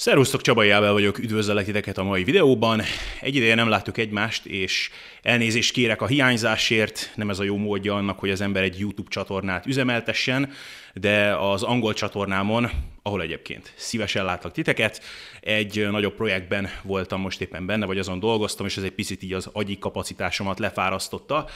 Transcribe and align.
Szerusztok, 0.00 0.40
Csabai 0.40 0.70
Ábel 0.70 0.92
vagyok, 0.92 1.18
üdvözöllek 1.18 1.64
titeket 1.64 1.98
a 1.98 2.02
mai 2.02 2.24
videóban. 2.24 2.82
Egy 3.20 3.34
ideje 3.34 3.54
nem 3.54 3.68
láttuk 3.68 3.98
egymást, 3.98 4.46
és 4.46 4.90
elnézést 5.22 5.72
kérek 5.72 6.02
a 6.02 6.06
hiányzásért, 6.06 7.12
nem 7.14 7.30
ez 7.30 7.38
a 7.38 7.44
jó 7.44 7.56
módja 7.56 7.94
annak, 7.94 8.18
hogy 8.18 8.30
az 8.30 8.40
ember 8.40 8.62
egy 8.62 8.78
YouTube 8.78 9.10
csatornát 9.10 9.66
üzemeltessen, 9.66 10.52
de 10.94 11.36
az 11.36 11.62
angol 11.62 11.94
csatornámon, 11.94 12.70
ahol 13.02 13.22
egyébként 13.22 13.72
szívesen 13.76 14.24
látlak 14.24 14.52
titeket, 14.52 15.02
egy 15.40 15.88
nagyobb 15.90 16.14
projektben 16.14 16.68
voltam 16.82 17.20
most 17.20 17.40
éppen 17.40 17.66
benne, 17.66 17.86
vagy 17.86 17.98
azon 17.98 18.18
dolgoztam, 18.18 18.66
és 18.66 18.76
ez 18.76 18.82
egy 18.82 18.92
picit 18.94 19.22
így 19.22 19.32
az 19.32 19.50
agyi 19.52 19.78
kapacitásomat 19.78 20.58
lefárasztotta. 20.58 21.46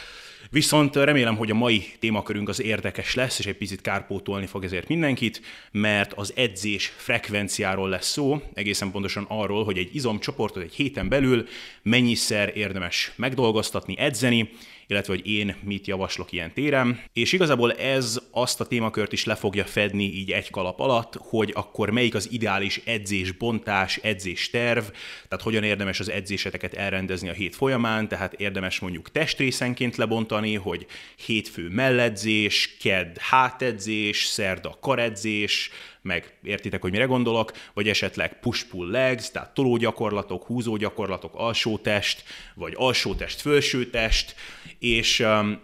Viszont 0.50 0.96
remélem, 0.96 1.36
hogy 1.36 1.50
a 1.50 1.54
mai 1.54 1.84
témakörünk 1.98 2.48
az 2.48 2.62
érdekes 2.62 3.14
lesz, 3.14 3.38
és 3.38 3.46
egy 3.46 3.56
picit 3.56 3.80
kárpótolni 3.80 4.46
fog 4.46 4.64
ezért 4.64 4.88
mindenkit, 4.88 5.40
mert 5.70 6.12
az 6.12 6.32
edzés 6.36 6.92
frekvenciáról 6.96 7.88
lesz 7.88 8.10
szó, 8.10 8.42
egészen 8.54 8.90
pontosan 8.90 9.24
arról, 9.28 9.64
hogy 9.64 9.78
egy 9.78 9.94
izomcsoportot 9.94 10.62
egy 10.62 10.74
héten 10.74 11.08
belül 11.08 11.46
mennyiszer 11.82 12.56
érdemes 12.56 13.12
megdolgoztatni, 13.16 13.98
edzeni, 13.98 14.50
illetve 14.86 15.12
hogy 15.14 15.26
én 15.26 15.56
mit 15.64 15.86
javaslok 15.86 16.32
ilyen 16.32 16.52
téren. 16.52 17.00
És 17.12 17.32
igazából 17.32 17.72
ez 17.72 18.20
azt 18.30 18.60
a 18.60 18.66
témakört 18.66 19.12
is 19.12 19.24
le 19.24 19.34
fogja 19.34 19.64
fedni 19.64 20.04
így 20.04 20.30
egy 20.30 20.50
kalap 20.50 20.80
alatt, 20.80 21.14
hogy 21.18 21.50
akkor 21.54 21.90
melyik 21.90 22.14
az 22.14 22.28
ideális 22.32 22.80
edzésbontás, 22.84 23.96
edzésterv, 23.96 24.84
tehát 25.28 25.44
hogyan 25.44 25.62
érdemes 25.62 26.00
az 26.00 26.10
edzéseteket 26.10 26.74
elrendezni 26.74 27.28
a 27.28 27.32
hét 27.32 27.56
folyamán, 27.56 28.08
tehát 28.08 28.32
érdemes 28.32 28.78
mondjuk 28.78 29.10
testrészenként 29.10 29.96
lebontani, 29.96 30.54
hogy 30.54 30.86
hétfő 31.26 31.68
melledzés, 31.68 32.76
kedd 32.80 33.16
hátedzés, 33.18 34.24
szerda 34.24 34.78
karedzés, 34.80 35.70
meg 36.02 36.36
értitek, 36.42 36.82
hogy 36.82 36.90
mire 36.90 37.04
gondolok, 37.04 37.52
vagy 37.74 37.88
esetleg 37.88 38.38
push-pull 38.40 38.90
legs, 38.90 39.30
tehát 39.30 39.54
tológyakorlatok, 39.54 40.44
húzógyakorlatok, 40.44 41.34
alsó 41.34 41.78
test, 41.78 42.24
vagy 42.54 42.74
alsó 42.76 43.14
test, 43.14 43.40
felső 43.40 43.90
test, 43.90 44.34
és 44.78 45.20
um, 45.20 45.62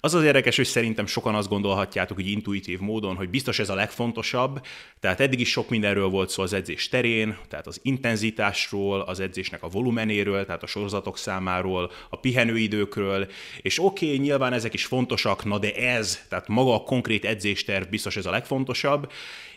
az 0.00 0.14
az 0.14 0.24
érdekes, 0.24 0.56
hogy 0.56 0.66
szerintem 0.66 1.06
sokan 1.06 1.34
azt 1.34 1.48
gondolhatjátok, 1.48 2.16
hogy 2.16 2.30
intuitív 2.30 2.78
módon, 2.78 3.16
hogy 3.16 3.28
biztos 3.28 3.58
ez 3.58 3.68
a 3.68 3.74
legfontosabb, 3.74 4.60
tehát 5.00 5.20
eddig 5.20 5.40
is 5.40 5.50
sok 5.50 5.68
mindenről 5.68 6.08
volt 6.08 6.30
szó 6.30 6.42
az 6.42 6.52
edzés 6.52 6.88
terén, 6.88 7.36
tehát 7.48 7.66
az 7.66 7.80
intenzitásról, 7.82 9.00
az 9.00 9.20
edzésnek 9.20 9.62
a 9.62 9.68
volumenéről, 9.68 10.44
tehát 10.44 10.62
a 10.62 10.66
sorozatok 10.66 11.18
számáról, 11.18 11.90
a 12.10 12.16
pihenőidőkről, 12.16 13.28
és 13.62 13.78
oké, 13.84 14.06
okay, 14.06 14.18
nyilván 14.18 14.52
ezek 14.52 14.74
is 14.74 14.84
fontosak, 14.84 15.44
na 15.44 15.58
de 15.58 15.74
ez, 15.74 16.24
tehát 16.28 16.48
maga 16.48 16.74
a 16.74 16.82
konkrét 16.82 17.24
edzésterv 17.24 17.88
biztos 17.88 18.16
ez 18.16 18.26
a 18.26 18.30
legfontosabb, 18.30 19.10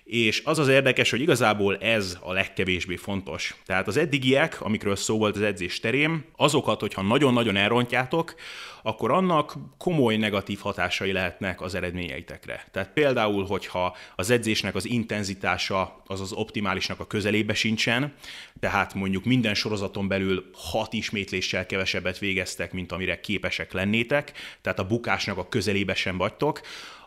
és 0.04 0.42
az 0.46 0.60
az 0.60 0.68
érdekes, 0.68 1.10
hogy 1.10 1.22
igazából 1.22 1.78
ez 1.78 2.18
a 2.22 2.34
legkevésbé 2.34 2.96
fontos. 2.96 3.56
Tehát 3.66 3.88
az 3.88 3.98
eddigiek, 3.98 4.62
amikről 4.62 4.96
szó 4.96 5.18
volt 5.18 5.36
az 5.36 5.42
edzés 5.42 5.80
terén, 5.80 6.26
azokat, 6.36 6.80
hogyha 6.80 7.02
nagyon-nagyon 7.02 7.56
elrontjátok, 7.56 8.36
akkor 8.84 9.12
annak 9.12 9.56
komoly 9.78 10.16
negatív 10.32 10.60
hatásai 10.60 11.12
lehetnek 11.12 11.62
az 11.62 11.76
eredményeitekre. 11.76 12.66
Tehát 12.72 12.94
például, 12.94 13.46
hogyha 13.46 13.96
az 14.16 14.30
edzésnek 14.30 14.76
az 14.76 14.86
intenzitása 14.86 16.02
az 16.06 16.22
az 16.22 16.32
optimálisnak 16.32 17.00
a 17.00 17.08
közelébe 17.08 17.54
sincsen, 17.54 18.14
tehát 18.60 18.94
mondjuk 18.94 19.26
minden 19.26 19.54
sorozaton 19.54 20.08
belül 20.08 20.50
hat 20.54 20.94
ismétléssel 20.94 21.66
kevesebbet 21.66 22.20
végeztek, 22.20 22.74
mint 22.74 22.92
amire 22.92 23.20
képesek 23.20 23.72
lennétek, 23.72 24.32
tehát 24.62 24.80
a 24.80 24.88
bukásnak 24.88 25.38
a 25.38 25.50
közelébe 25.50 25.94
sem 25.94 26.18
vagytok, 26.18 26.62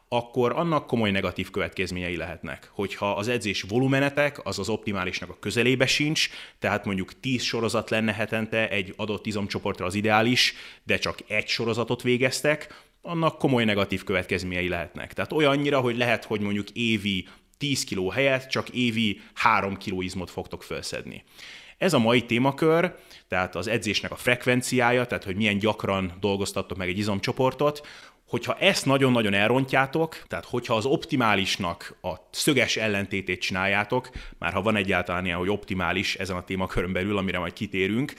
akkor 0.09 0.53
annak 0.53 0.87
komoly 0.87 1.11
negatív 1.11 1.51
következményei 1.51 2.17
lehetnek. 2.17 2.71
Hogyha 2.73 3.13
az 3.13 3.29
edzés 3.29 3.63
volumenetek 3.63 4.47
az 4.47 4.59
az 4.59 4.69
optimálisnak 4.69 5.31
a 5.31 5.37
közelébe 5.41 5.87
sincs, 5.87 6.29
tehát 6.59 6.85
mondjuk 6.85 7.21
10 7.21 7.43
sorozat 7.43 7.91
lenne 7.91 8.13
hetente 8.13 8.69
egy 8.69 8.95
adott 8.97 9.27
izomcsoportra 9.27 9.87
az 9.87 9.95
ideális, 9.95 10.55
de 10.83 10.99
csak 10.99 11.19
egy 11.27 11.49
sorozatot 11.49 12.03
végeztek, 12.03 12.84
annak 13.07 13.39
komoly 13.39 13.65
negatív 13.65 14.05
következményei 14.05 14.69
lehetnek. 14.69 15.13
Tehát 15.13 15.33
olyannyira, 15.33 15.81
hogy 15.81 15.97
lehet, 15.97 16.25
hogy 16.25 16.41
mondjuk 16.41 16.71
évi 16.71 17.29
10 17.59 17.85
kg 17.85 18.13
helyett 18.13 18.49
csak 18.49 18.69
évi 18.69 19.21
3 19.35 19.77
kg 19.77 20.03
izmot 20.03 20.31
fogtok 20.31 20.63
felszedni. 20.63 21.25
Ez 21.79 21.93
a 21.93 21.99
mai 21.99 22.25
témakör, 22.25 22.95
tehát 23.29 23.57
az 23.57 23.67
edzésnek 23.69 24.11
a 24.11 24.17
frekvenciája, 24.17 25.07
tehát 25.07 25.25
hogy 25.25 25.37
milyen 25.37 25.59
gyakran 25.59 26.13
dolgoztattok 26.21 26.79
meg 26.79 26.89
egy 26.89 26.99
izomcsoportot, 26.99 27.87
hogyha 28.29 28.57
ezt 28.59 28.87
nagyon-nagyon 28.87 29.35
elrontjátok, 29.35 30.23
tehát 30.27 30.45
hogyha 30.45 30.75
az 30.75 30.85
optimálisnak 30.85 31.97
a 32.03 32.13
szöges 32.31 32.77
ellentétét 32.77 33.41
csináljátok, 33.41 34.11
már 34.39 34.53
ha 34.53 34.63
van 34.63 34.77
egyáltalán 34.77 35.25
ilyen, 35.25 35.39
hogy 35.39 35.51
optimális 35.51 36.15
ezen 36.15 36.37
a 36.37 36.45
témakörön 36.45 36.93
belül, 36.93 37.17
amire 37.17 37.39
majd 37.39 37.53
kitérünk, 37.53 38.15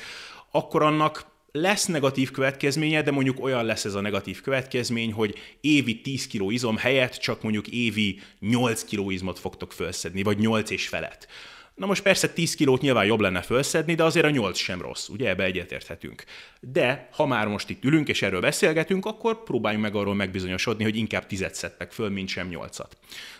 akkor 0.52 0.84
annak 0.84 1.26
lesz 1.56 1.86
negatív 1.86 2.32
következménye, 2.32 3.02
de 3.02 3.12
mondjuk 3.12 3.44
olyan 3.44 3.66
lesz 3.66 3.86
ez 3.86 3.94
a 3.94 4.02
negatív 4.02 4.42
következmény, 4.42 5.12
hogy 5.12 5.36
évi 5.62 6.02
10 6.02 6.28
kg 6.28 6.52
izom 6.52 6.78
helyett 6.78 7.14
csak 7.14 7.42
mondjuk 7.42 7.68
évi 7.68 8.20
8 8.40 8.84
kg 8.84 9.12
izmot 9.12 9.40
fogtok 9.40 9.74
felszedni, 9.74 10.24
vagy 10.24 10.38
8 10.38 10.70
és 10.70 10.88
felett. 10.88 11.28
Na 11.76 11.86
most 11.86 12.02
persze 12.02 12.30
10 12.30 12.56
kilót 12.56 12.82
nyilván 12.82 13.06
jobb 13.06 13.20
lenne 13.20 13.42
felszedni, 13.42 13.96
de 13.96 14.04
azért 14.04 14.26
a 14.26 14.30
8 14.30 14.58
sem 14.58 14.82
rossz, 14.82 15.08
ugye 15.08 15.30
ebbe 15.30 15.44
egyetérthetünk. 15.44 16.24
De 16.60 17.10
ha 17.12 17.26
már 17.26 17.48
most 17.48 17.70
itt 17.70 17.84
ülünk 17.84 18.08
és 18.08 18.22
erről 18.22 18.42
beszélgetünk, 18.42 19.06
akkor 19.06 19.44
próbáljunk 19.44 19.84
meg 19.84 19.96
arról 19.96 20.16
megbizonyosodni, 20.16 20.84
hogy 20.84 20.96
inkább 20.96 21.26
10 21.26 21.46
szedtek 21.52 21.92
föl, 21.92 22.10
mint 22.10 22.30
sem 22.30 22.50
8-at. 22.52 22.90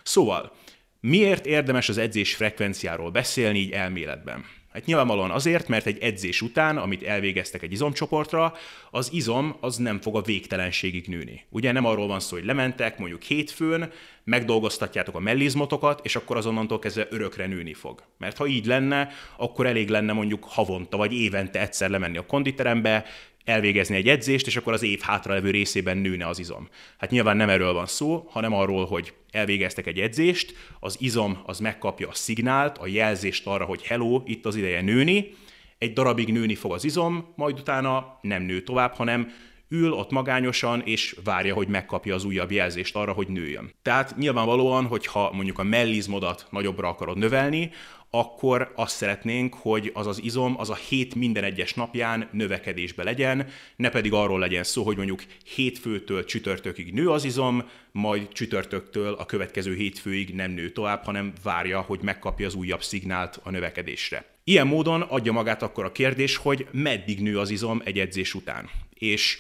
Szóval, 0.04 0.52
miért 1.00 1.46
érdemes 1.46 1.90
az 1.90 1.98
edzés 1.98 2.36
frekvenciáról 2.36 3.12
beszélni 3.12 3.60
így 3.60 3.72
elméletben? 3.72 4.46
Hát 4.76 4.86
nyilvánvalóan 4.86 5.32
azért, 5.32 5.68
mert 5.68 5.86
egy 5.86 5.98
edzés 5.98 6.42
után, 6.42 6.78
amit 6.78 7.04
elvégeztek 7.04 7.62
egy 7.62 7.72
izomcsoportra, 7.72 8.54
az 8.92 9.10
izom 9.14 9.56
az 9.60 9.78
nem 9.78 10.02
fog 10.02 10.16
a 10.16 10.22
végtelenségig 10.22 11.08
nőni. 11.08 11.46
Ugye 11.50 11.72
nem 11.72 11.86
arról 11.86 12.08
van 12.08 12.20
szó, 12.20 12.36
hogy 12.36 12.46
lementek 12.46 12.98
mondjuk 12.98 13.22
hétfőn, 13.22 13.92
megdolgoztatjátok 14.26 15.16
a 15.16 15.20
mellizmotokat, 15.20 16.00
és 16.04 16.16
akkor 16.16 16.38
azonnantól 16.38 16.80
kezdve 16.80 17.08
örökre 17.10 17.46
nőni 17.46 17.74
fog. 17.74 18.04
Mert 18.18 18.38
ha 18.38 18.48
így 18.48 18.66
lenne, 18.66 19.10
akkor 19.38 19.66
elég 19.66 19.90
lenne 19.90 20.14
mondjuk 20.14 20.46
havonta 20.48 20.98
vagy 20.98 21.14
évente 21.14 21.60
egyszer 21.60 21.90
lemenni 21.90 22.18
a 22.18 22.26
konditerembe, 22.26 23.06
elvégezni 23.44 23.96
egy 23.96 24.10
edzést, 24.10 24.48
és 24.48 24.58
akkor 24.58 24.74
az 24.74 24.84
év 24.84 25.00
hátralevő 25.02 25.50
részében 25.50 25.98
nőne 25.98 26.28
az 26.28 26.40
izom. 26.40 26.70
Hát 26.98 27.10
nyilván 27.10 27.38
nem 27.38 27.50
erről 27.50 27.74
van 27.74 27.86
szó, 27.86 28.28
hanem 28.30 28.54
arról, 28.54 28.86
hogy 28.86 29.14
elvégeztek 29.32 29.88
egy 29.88 30.00
edzést, 30.00 30.54
az 30.80 30.98
izom 31.00 31.42
az 31.46 31.60
megkapja 31.60 32.08
a 32.08 32.14
szignált, 32.14 32.78
a 32.78 32.88
jelzést 32.88 33.48
arra, 33.48 33.66
hogy 33.66 33.84
hello, 33.84 34.22
itt 34.26 34.46
az 34.46 34.56
ideje 34.56 34.82
nőni, 34.82 35.34
egy 35.78 35.94
darabig 35.94 36.32
nőni 36.32 36.56
fog 36.56 36.72
az 36.72 36.84
izom, 36.84 37.34
majd 37.36 37.60
utána 37.60 38.20
nem 38.22 38.44
nő 38.44 38.62
tovább, 38.62 38.94
hanem 38.94 39.32
ül 39.70 39.92
ott 39.92 40.12
magányosan, 40.12 40.82
és 40.82 41.16
várja, 41.24 41.54
hogy 41.54 41.68
megkapja 41.68 42.16
az 42.16 42.24
újabb 42.24 42.52
jelzést 42.52 42.96
arra, 42.96 43.12
hogy 43.12 43.28
nőjön. 43.28 43.74
Tehát 43.82 44.18
nyilvánvalóan, 44.18 44.86
hogyha 44.86 45.32
mondjuk 45.34 45.60
a 45.60 45.64
mellizmodat 45.64 46.48
nagyobbra 46.50 46.88
akarod 46.88 47.18
növelni, 47.18 47.72
akkor 48.10 48.72
azt 48.76 48.96
szeretnénk, 48.96 49.54
hogy 49.54 49.92
az 49.94 50.08
az 50.08 50.24
izom 50.24 50.60
az 50.60 50.70
a 50.70 50.76
hét 50.76 51.16
minden 51.16 51.44
egyes 51.44 51.74
napján 51.74 52.30
növekedésbe 52.32 53.04
legyen, 53.04 53.48
ne 53.76 53.90
pedig 53.90 54.14
arról 54.14 54.40
legyen 54.40 54.64
szó, 54.64 54.84
hogy 54.84 54.98
mondjuk 54.98 55.24
hétfőtől 55.56 56.26
csütörtökig 56.26 56.94
nő 56.94 57.10
az 57.10 57.24
izom, 57.24 57.64
majd 57.92 58.28
csütörtöktől 58.32 59.14
a 59.14 59.26
következő 59.26 59.76
hétfőig 59.76 60.36
nem 60.36 60.52
nő 60.52 60.72
tovább, 60.72 61.04
hanem 61.04 61.34
várja, 61.44 61.82
hogy 61.82 62.00
megkapja 62.02 62.48
az 62.48 62.56
újabb 62.56 62.84
szignált 62.84 63.40
a 63.44 63.50
növekedésre. 63.50 64.26
Ilyen 64.44 64.68
módon 64.68 65.02
adja 65.02 65.32
magát 65.32 65.62
akkor 65.62 65.86
a 65.86 65.92
kérdés, 65.92 66.38
hogy 66.38 66.68
meddig 66.72 67.22
nő 67.22 67.40
az 67.40 67.50
izom 67.50 67.82
egy 67.86 68.00
edzés 68.00 68.34
után. 68.34 68.70
És 68.94 69.40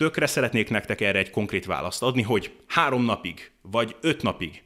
tökre 0.00 0.26
szeretnék 0.26 0.70
nektek 0.70 1.00
erre 1.00 1.18
egy 1.18 1.30
konkrét 1.30 1.64
választ 1.64 2.02
adni, 2.02 2.22
hogy 2.22 2.52
három 2.66 3.04
napig, 3.04 3.50
vagy 3.62 3.96
öt 4.00 4.22
napig, 4.22 4.62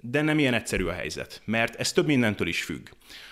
de 0.00 0.22
nem 0.22 0.38
ilyen 0.38 0.54
egyszerű 0.54 0.84
a 0.84 0.92
helyzet, 0.92 1.42
mert 1.44 1.74
ez 1.74 1.92
több 1.92 2.06
mindentől 2.06 2.48
is 2.48 2.62
függ. 2.62 2.88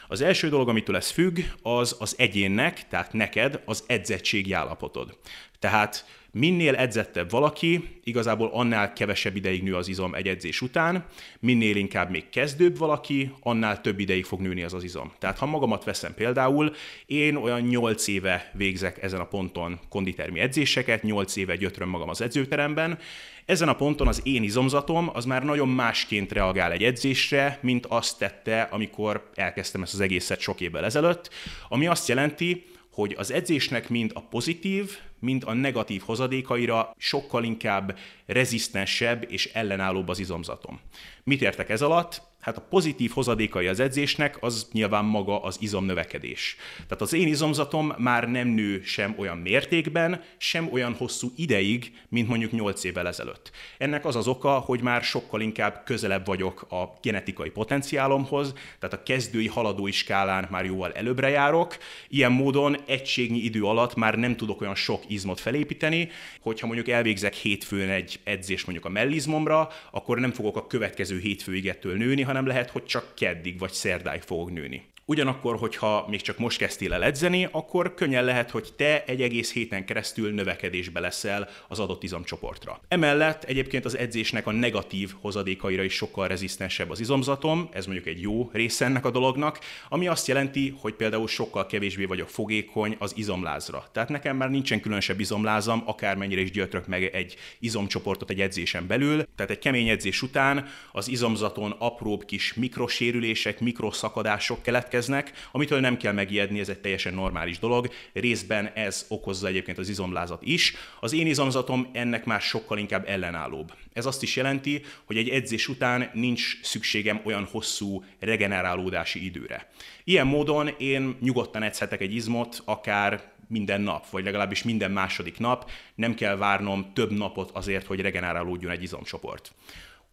Az 0.09 0.21
első 0.21 0.49
dolog, 0.49 0.69
amitől 0.69 0.97
ez 0.97 1.11
függ, 1.11 1.39
az 1.63 1.97
az 1.99 2.15
egyénnek, 2.19 2.89
tehát 2.89 3.13
neked 3.13 3.63
az 3.65 3.85
edzettségi 3.87 4.53
állapotod. 4.53 5.19
Tehát 5.59 6.07
minél 6.35 6.75
edzettebb 6.75 7.31
valaki, 7.31 7.89
igazából 8.05 8.51
annál 8.53 8.93
kevesebb 8.93 9.37
ideig 9.37 9.63
nő 9.63 9.75
az 9.75 9.89
izom 9.89 10.15
egy 10.15 10.29
edzés 10.29 10.61
után, 10.61 11.05
minél 11.41 11.77
inkább 11.77 12.11
még 12.11 12.29
kezdőbb 12.31 12.79
valaki, 12.79 13.31
annál 13.41 13.81
több 13.81 13.99
ideig 13.99 14.25
fog 14.25 14.41
nőni 14.41 14.63
az 14.63 14.75
az 14.75 14.85
izom. 14.85 15.13
Tehát 15.19 15.39
ha 15.39 15.47
magamat 15.47 15.85
veszem 15.85 16.15
például, 16.15 16.75
én 17.07 17.37
olyan 17.37 17.61
8 17.61 18.09
éve 18.09 18.51
végzek 18.55 19.03
ezen 19.03 19.21
a 19.21 19.27
ponton 19.27 19.79
konditermi 19.89 20.41
edzéseket, 20.41 21.03
8 21.03 21.37
éve 21.37 21.57
gyötröm 21.57 21.89
magam 21.89 22.09
az 22.09 22.21
edzőteremben, 22.21 22.99
ezen 23.45 23.69
a 23.69 23.75
ponton 23.75 24.09
az 24.09 24.21
én 24.23 24.43
izomzatom 24.43 25.11
az 25.13 25.25
már 25.25 25.45
nagyon 25.45 25.69
másként 25.69 26.33
reagál 26.33 26.73
egy 26.73 26.83
edzésre, 26.83 27.59
mint 27.63 27.87
azt 27.87 28.19
tette, 28.19 28.61
amikor 28.63 29.31
elkezdtem 29.35 29.83
ezt 29.83 29.95
az 29.95 30.01
egészet 30.01 30.41
sok 30.41 30.61
évvel 30.61 30.85
ezelőtt, 30.85 31.31
ami 31.69 31.87
azt 31.87 32.09
jelenti, 32.09 32.65
hogy 32.95 33.15
az 33.19 33.31
edzésnek 33.33 33.89
mind 33.89 34.11
a 34.15 34.21
pozitív, 34.21 34.99
mind 35.19 35.43
a 35.47 35.53
negatív 35.53 36.03
hozadékaira 36.03 36.95
sokkal 36.97 37.45
inkább 37.45 37.99
rezisztensebb 38.27 39.27
és 39.29 39.51
ellenállóbb 39.53 40.09
az 40.09 40.19
izomzatom. 40.19 40.81
Mit 41.25 41.43
értek 41.43 41.69
ez 41.69 41.83
alatt? 41.83 42.23
Hát 42.45 42.57
a 42.57 42.67
pozitív 42.71 43.11
hozadékai 43.11 43.67
az 43.67 43.81
edzésnek 43.81 44.37
az 44.41 44.69
nyilván 44.73 45.05
maga 45.05 45.43
az 45.43 45.57
izomnövekedés. 45.61 46.57
Tehát 46.75 47.01
az 47.01 47.13
én 47.13 47.27
izomzatom 47.27 47.95
már 47.99 48.31
nem 48.31 48.49
nő 48.49 48.83
sem 48.83 49.15
olyan 49.19 49.39
mértékben, 49.39 50.23
sem 50.37 50.69
olyan 50.73 50.95
hosszú 50.95 51.33
ideig, 51.37 51.93
mint 52.09 52.29
mondjuk 52.29 52.53
8 52.53 52.85
évvel 52.85 53.07
ezelőtt. 53.07 53.51
Ennek 53.79 54.05
az 54.05 54.17
az 54.17 54.27
oka, 54.27 54.51
hogy 54.51 54.81
már 54.81 55.03
sokkal 55.03 55.41
inkább 55.41 55.83
közelebb 55.85 56.27
vagyok 56.27 56.63
a 56.63 56.99
genetikai 57.03 57.51
potenciálomhoz, 57.51 58.53
tehát 58.79 58.95
a 58.95 59.03
kezdői 59.03 59.49
haladói 59.49 59.93
skálán 59.93 60.49
már 60.51 60.65
jóval 60.65 60.93
előbbre 60.93 61.29
járok. 61.29 61.77
Ilyen 62.09 62.33
módon 62.33 62.77
egységnyi 62.87 63.39
idő 63.39 63.63
alatt 63.63 63.95
már 63.95 64.15
nem 64.15 64.37
tudok 64.37 64.61
olyan 64.61 64.75
sok 64.75 65.03
izmot 65.07 65.41
felépíteni, 65.41 66.09
hogyha 66.41 66.67
mondjuk 66.67 66.89
elvégzek 66.89 67.35
hétfőn 67.35 67.89
egy 67.89 68.21
edzés 68.25 68.65
mondjuk 68.65 68.87
a 68.87 68.93
mellizmomra, 68.93 69.69
akkor 69.91 70.19
nem 70.19 70.33
fogok 70.33 70.57
a 70.57 70.67
következő 70.67 71.19
hétfőig 71.19 71.69
ettől 71.69 71.97
nőni, 71.97 72.33
hanem 72.35 72.49
lehet, 72.49 72.71
hogy 72.71 72.85
csak 72.85 73.15
keddig 73.15 73.59
vagy 73.59 73.73
szerdáig 73.73 74.23
fogok 74.23 74.51
nőni. 74.53 74.83
Ugyanakkor, 75.07 75.57
hogyha 75.57 76.07
még 76.09 76.21
csak 76.21 76.39
most 76.39 76.59
kezdtél 76.59 76.93
el 76.93 77.05
edzeni, 77.05 77.49
akkor 77.51 77.95
könnyen 77.95 78.25
lehet, 78.25 78.51
hogy 78.51 78.73
te 78.77 79.05
egy 79.05 79.23
egész 79.23 79.53
héten 79.53 79.85
keresztül 79.85 80.33
növekedésbe 80.33 81.01
leszel 81.01 81.49
az 81.69 81.79
adott 81.79 82.03
izomcsoportra. 82.03 82.81
Emellett 82.89 83.45
egyébként 83.45 83.85
az 83.85 83.97
edzésnek 83.97 84.47
a 84.47 84.53
negatív 84.53 85.13
hozadékaira 85.21 85.83
is 85.83 85.95
sokkal 85.95 86.29
rezisztensebb 86.29 86.91
az 86.91 87.01
izomzatom, 87.01 87.69
ez 87.73 87.87
mondjuk 87.87 88.07
egy 88.07 88.21
jó 88.21 88.51
része 88.53 88.85
ennek 88.85 89.05
a 89.05 89.11
dolognak, 89.11 89.59
ami 89.89 90.07
azt 90.07 90.27
jelenti, 90.27 90.77
hogy 90.81 90.95
például 90.95 91.29
sokkal 91.29 91.67
kevésbé 91.67 92.05
vagyok 92.05 92.29
fogékony 92.29 92.97
az 92.99 93.13
izomlázra. 93.17 93.89
Tehát 93.93 94.09
nekem 94.09 94.37
már 94.37 94.51
nincsen 94.51 94.81
különösebb 94.81 95.21
izomlázam, 95.21 95.83
akármennyire 95.87 96.41
is 96.41 96.51
gyötrök 96.51 96.87
meg 96.87 97.05
egy 97.05 97.37
izomcsoportot 97.59 98.31
egy 98.31 98.41
edzésen 98.41 98.87
belül. 98.87 99.25
Tehát 99.37 99.51
egy 99.51 99.59
kemény 99.59 99.89
edzés 99.89 100.23
után 100.23 100.67
az 100.93 101.09
izomzaton 101.09 101.75
apróbb 101.79 102.25
kis 102.25 102.55
mikrosérülések, 102.55 103.61
mikroszakadások 103.61 104.63
keletkeznek, 104.63 104.93
keletkeznek, 104.95 105.49
amitől 105.53 105.81
nem 105.81 105.97
kell 105.97 106.13
megijedni, 106.13 106.61
ez 106.61 106.69
egy 106.69 106.79
teljesen 106.79 107.15
normális 107.15 107.59
dolog. 107.59 107.89
Részben 108.13 108.67
ez 108.75 109.05
okozza 109.09 109.47
egyébként 109.47 109.79
az 109.79 109.89
izomlázat 109.89 110.43
is. 110.43 110.75
Az 111.01 111.13
én 111.13 111.27
izomzatom 111.27 111.89
ennek 111.93 112.25
már 112.25 112.41
sokkal 112.41 112.79
inkább 112.79 113.09
ellenállóbb. 113.09 113.73
Ez 113.93 114.07
azt 114.07 114.23
is 114.23 114.37
jelenti, 114.37 114.83
hogy 115.05 115.17
egy 115.17 115.29
edzés 115.29 115.69
után 115.69 116.11
nincs 116.13 116.61
szükségem 116.63 117.21
olyan 117.25 117.49
hosszú 117.51 118.05
regenerálódási 118.21 119.25
időre. 119.25 119.69
Ilyen 120.05 120.27
módon 120.27 120.69
én 120.79 121.17
nyugodtan 121.21 121.63
edzhetek 121.63 122.01
egy 122.01 122.15
izmot, 122.15 122.63
akár 122.65 123.33
minden 123.49 123.81
nap, 123.81 124.11
vagy 124.11 124.25
legalábbis 124.25 124.63
minden 124.63 124.91
második 124.91 125.39
nap, 125.39 125.71
nem 125.95 126.15
kell 126.15 126.37
várnom 126.37 126.91
több 126.95 127.11
napot 127.11 127.51
azért, 127.51 127.87
hogy 127.87 128.01
regenerálódjon 128.01 128.71
egy 128.71 128.83
izomcsoport. 128.83 129.53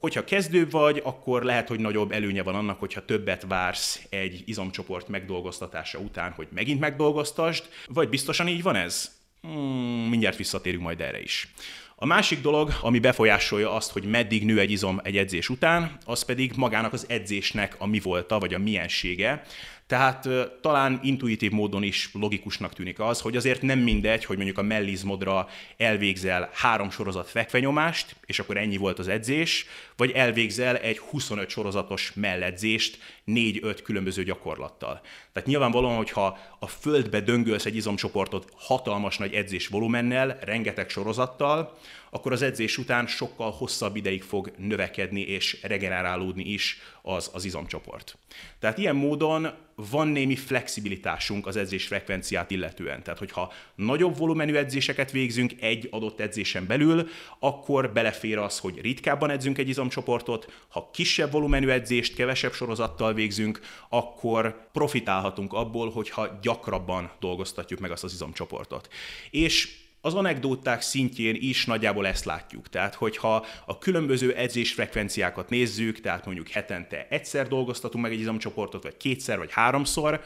Hogyha 0.02 0.24
kezdő 0.24 0.70
vagy, 0.70 1.02
akkor 1.04 1.44
lehet, 1.44 1.68
hogy 1.68 1.80
nagyobb 1.80 2.12
előnye 2.12 2.44
van 2.44 2.56
annak, 2.56 2.80
hogyha 2.80 3.06
többet 3.06 3.46
vársz 3.48 4.06
egy 4.10 4.44
izomcsoport 4.46 5.08
megdolgoztatása 5.08 6.00
után, 6.00 6.32
hogy 6.32 6.48
megint 6.54 6.80
megdolgoztasd, 6.80 7.70
vagy 7.88 8.10
biztosan 8.10 8.48
így 8.48 8.62
van 8.62 8.76
ez? 8.76 9.12
Hmm, 9.42 10.08
mindjárt 10.10 10.38
visszatérünk 10.38 10.84
majd 10.84 11.02
erre 11.02 11.22
is. 11.22 11.54
A 11.96 12.06
másik 12.06 12.42
dolog, 12.42 12.72
ami 12.82 13.00
befolyásolja 13.00 13.74
azt, 13.74 13.92
hogy 13.92 14.04
meddig 14.04 14.46
nő 14.46 14.60
egy 14.60 14.72
izom 14.72 15.00
egy 15.04 15.18
edzés 15.18 15.50
után, 15.50 15.98
az 16.06 16.24
pedig 16.24 16.52
magának 16.56 16.94
az 16.94 17.06
edzésnek 17.10 17.76
a 17.78 17.86
mi 17.86 18.00
volta, 18.00 18.40
vagy 18.40 18.54
a 18.54 18.60
miensége. 18.60 19.44
Tehát 19.92 20.28
talán 20.62 21.00
intuitív 21.04 21.52
módon 21.52 21.84
is 21.84 22.10
logikusnak 22.14 22.74
tűnik 22.74 23.00
az, 23.00 23.22
hogy 23.22 23.36
azért 23.36 23.62
nem 23.62 23.80
mindegy, 23.80 24.26
hogy 24.26 24.36
mondjuk 24.36 24.58
a 24.58 24.62
mellizmodra 24.62 25.48
elvégzel 25.78 26.50
három 26.54 26.90
sorozat 26.90 27.30
fekvenyomást, 27.30 28.16
és 28.26 28.40
akkor 28.40 28.58
ennyi 28.58 28.78
volt 28.78 29.00
az 29.00 29.08
edzés, 29.08 29.66
vagy 29.96 30.12
elvégzel 30.12 30.78
egy 30.78 30.98
25 30.98 31.50
sorozatos 31.50 32.12
melledzést 32.16 32.98
4-5 33.28 33.80
különböző 33.84 34.24
gyakorlattal. 34.24 35.02
Tehát 35.32 35.50
nyilvánvalóan, 35.50 35.96
hogyha 35.96 36.38
a 36.60 36.68
földbe 36.68 37.22
döngölsz 37.22 37.66
egy 37.66 37.76
izomcsoportot 37.76 38.52
hatalmas 38.56 39.18
nagy 39.18 39.34
edzés 39.34 39.68
volumennel, 39.68 40.38
rengeteg 40.42 40.90
sorozattal, 40.90 41.78
akkor 42.10 42.32
az 42.32 42.42
edzés 42.42 42.78
után 42.78 43.08
sokkal 43.08 43.52
hosszabb 43.52 43.96
ideig 43.96 44.24
fog 44.24 44.52
növekedni 44.58 45.22
és 45.22 45.60
regenerálódni 45.62 46.44
is 46.44 46.80
az, 47.02 47.30
az 47.34 47.46
izomcsoport. 47.46 48.18
Tehát 48.60 48.78
ilyen 48.78 48.96
módon 48.96 49.48
van 49.90 50.08
némi 50.08 50.36
flexibilitásunk 50.36 51.48
az 51.48 51.56
edzés 51.56 51.88
frekvenciát 51.88 52.52
illetően. 52.52 53.04
Tehát, 53.04 53.20
hogyha 53.20 53.54
nagyobb 53.76 54.18
volumenű 54.18 54.54
edzéseket 54.54 55.12
végzünk 55.12 55.54
egy 55.60 55.88
adott 55.92 56.20
edzésen 56.20 56.68
belül, 56.68 57.08
akkor 57.40 57.92
belefér 57.92 58.38
az, 58.38 58.60
hogy 58.60 58.82
ritkábban 58.82 59.30
edzünk 59.30 59.58
egy 59.58 59.70
izomcsoportot, 59.70 60.66
ha 60.68 60.90
kisebb 60.94 61.32
volumenű 61.32 61.68
edzést, 61.68 62.16
kevesebb 62.16 62.54
sorozattal 62.54 63.11
végzünk, 63.14 63.60
akkor 63.90 64.70
profitálhatunk 64.72 65.54
abból, 65.54 65.92
hogyha 65.92 66.40
gyakrabban 66.42 67.12
dolgoztatjuk 67.20 67.80
meg 67.80 67.92
azt 67.92 68.04
az 68.04 68.14
izomcsoportot. 68.14 68.88
És 69.30 69.80
az 70.02 70.14
anekdóták 70.14 70.82
szintjén 70.82 71.36
is 71.40 71.66
nagyjából 71.66 72.08
ezt 72.08 72.26
látjuk. 72.26 72.70
Tehát, 72.70 72.96
hogyha 72.96 73.46
a 73.66 73.78
különböző 73.78 74.34
edzésfrekvenciákat 74.34 75.50
nézzük, 75.50 76.00
tehát 76.00 76.26
mondjuk 76.26 76.48
hetente 76.48 77.08
egyszer 77.10 77.48
dolgoztatunk 77.48 78.04
meg 78.04 78.14
egy 78.14 78.20
izomcsoportot, 78.20 78.84
vagy 78.84 78.98
kétszer, 78.98 79.38
vagy 79.38 79.52
háromszor, 79.52 80.22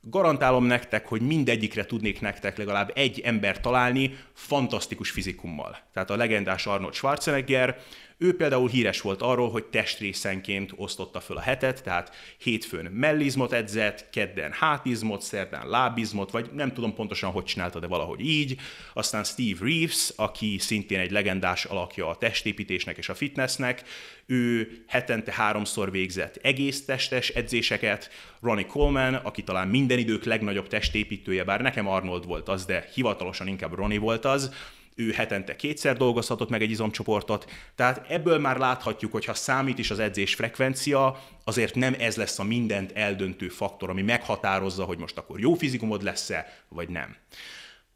garantálom 0.00 0.64
nektek, 0.64 1.06
hogy 1.06 1.20
mindegyikre 1.20 1.86
tudnék 1.86 2.20
nektek 2.20 2.56
legalább 2.56 2.92
egy 2.94 3.20
ember 3.20 3.60
találni 3.60 4.16
fantasztikus 4.32 5.10
fizikummal. 5.10 5.78
Tehát 5.92 6.10
a 6.10 6.16
legendás 6.16 6.66
Arnold 6.66 6.94
Schwarzenegger, 6.94 7.78
ő 8.18 8.36
például 8.36 8.68
híres 8.68 9.00
volt 9.00 9.22
arról, 9.22 9.50
hogy 9.50 9.64
testrészenként 9.64 10.72
osztotta 10.76 11.20
föl 11.20 11.36
a 11.36 11.40
hetet, 11.40 11.82
tehát 11.82 12.14
hétfőn 12.38 12.84
mellizmot 12.92 13.52
edzett, 13.52 14.10
kedden 14.10 14.52
hátizmot, 14.52 15.22
szerdán 15.22 15.68
lábizmot, 15.68 16.30
vagy 16.30 16.50
nem 16.52 16.72
tudom 16.72 16.94
pontosan, 16.94 17.30
hogy 17.30 17.44
csinálta, 17.44 17.78
de 17.78 17.86
valahogy 17.86 18.20
így. 18.20 18.56
Aztán 18.94 19.24
Steve 19.24 19.58
Reeves, 19.60 20.12
aki 20.16 20.58
szintén 20.58 20.98
egy 20.98 21.10
legendás 21.10 21.64
alakja 21.64 22.08
a 22.08 22.16
testépítésnek 22.16 22.96
és 22.96 23.08
a 23.08 23.14
fitnessnek, 23.14 23.82
ő 24.26 24.68
hetente 24.86 25.32
háromszor 25.32 25.90
végzett 25.90 26.36
egész 26.36 26.84
testes 26.84 27.28
edzéseket, 27.28 28.10
Ronnie 28.40 28.66
Coleman, 28.66 29.14
aki 29.14 29.42
talán 29.42 29.68
minden 29.68 29.98
idők 29.98 30.24
legnagyobb 30.24 30.68
testépítője, 30.68 31.44
bár 31.44 31.60
nekem 31.60 31.88
Arnold 31.88 32.26
volt 32.26 32.48
az, 32.48 32.64
de 32.64 32.88
hivatalosan 32.94 33.46
inkább 33.46 33.74
Ronnie 33.74 33.98
volt 33.98 34.24
az, 34.24 34.54
ő 34.96 35.10
hetente 35.10 35.56
kétszer 35.56 35.96
dolgozhatott 35.96 36.50
meg 36.50 36.62
egy 36.62 36.70
izomcsoportot, 36.70 37.50
tehát 37.74 38.10
ebből 38.10 38.38
már 38.38 38.56
láthatjuk, 38.56 39.12
hogy 39.12 39.24
ha 39.24 39.34
számít 39.34 39.78
is 39.78 39.90
az 39.90 39.98
edzés 39.98 40.34
frekvencia, 40.34 41.22
azért 41.44 41.74
nem 41.74 41.94
ez 41.98 42.16
lesz 42.16 42.38
a 42.38 42.44
mindent 42.44 42.92
eldöntő 42.92 43.48
faktor, 43.48 43.90
ami 43.90 44.02
meghatározza, 44.02 44.84
hogy 44.84 44.98
most 44.98 45.18
akkor 45.18 45.40
jó 45.40 45.54
fizikumod 45.54 46.02
lesz-e, 46.02 46.62
vagy 46.68 46.88
nem. 46.88 47.16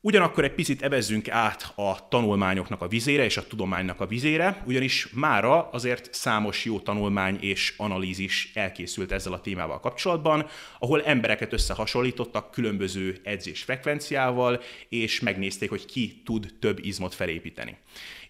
Ugyanakkor 0.03 0.45
egy 0.45 0.55
picit 0.55 0.83
evezzünk 0.83 1.29
át 1.29 1.73
a 1.75 2.09
tanulmányoknak 2.09 2.83
a 2.83 2.89
vizére 2.89 3.25
és 3.25 3.37
a 3.37 3.47
tudománynak 3.47 4.01
a 4.01 4.07
vizére, 4.07 4.63
ugyanis 4.67 5.09
mára 5.13 5.69
azért 5.71 6.15
számos 6.15 6.65
jó 6.65 6.81
tanulmány 6.81 7.39
és 7.41 7.75
analízis 7.77 8.51
elkészült 8.55 9.13
ezzel 9.13 9.33
a 9.33 9.41
témával 9.41 9.81
kapcsolatban, 9.81 10.47
ahol 10.79 11.05
embereket 11.05 11.53
összehasonlítottak 11.53 12.51
különböző 12.51 13.21
edzés 13.23 13.63
frekvenciával, 13.63 14.61
és 14.89 15.21
megnézték, 15.21 15.69
hogy 15.69 15.87
ki 15.87 16.23
tud 16.25 16.55
több 16.61 16.79
izmot 16.85 17.15
felépíteni. 17.15 17.77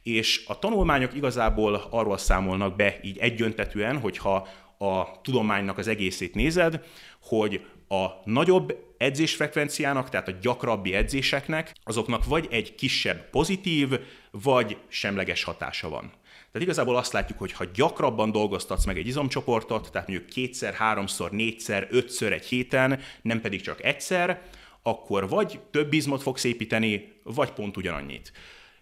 És 0.02 0.44
a 0.46 0.58
tanulmányok 0.58 1.14
igazából 1.14 1.86
arról 1.90 2.18
számolnak 2.18 2.76
be 2.76 2.98
így 3.02 3.18
egyöntetűen, 3.18 3.98
hogyha 3.98 4.48
a 4.78 5.20
tudománynak 5.20 5.78
az 5.78 5.88
egészét 5.88 6.34
nézed, 6.34 6.84
hogy 7.20 7.60
a 7.92 8.20
nagyobb 8.24 8.76
edzésfrekvenciának, 8.98 10.08
tehát 10.08 10.28
a 10.28 10.36
gyakrabbi 10.40 10.94
edzéseknek, 10.94 11.72
azoknak 11.84 12.24
vagy 12.24 12.48
egy 12.50 12.74
kisebb 12.74 13.30
pozitív, 13.30 14.00
vagy 14.30 14.76
semleges 14.88 15.44
hatása 15.44 15.88
van. 15.88 16.12
Tehát 16.52 16.66
igazából 16.66 16.96
azt 16.96 17.12
látjuk, 17.12 17.38
hogy 17.38 17.52
ha 17.52 17.64
gyakrabban 17.74 18.30
dolgoztatsz 18.30 18.84
meg 18.84 18.98
egy 18.98 19.06
izomcsoportot, 19.06 19.90
tehát 19.92 20.08
mondjuk 20.08 20.28
kétszer, 20.28 20.74
háromszor, 20.74 21.30
négyszer, 21.30 21.86
ötször 21.90 22.32
egy 22.32 22.44
héten, 22.44 23.00
nem 23.22 23.40
pedig 23.40 23.60
csak 23.60 23.84
egyszer, 23.84 24.42
akkor 24.82 25.28
vagy 25.28 25.60
több 25.70 25.92
izmot 25.92 26.22
fogsz 26.22 26.44
építeni, 26.44 27.12
vagy 27.22 27.50
pont 27.50 27.76
ugyanannyit. 27.76 28.32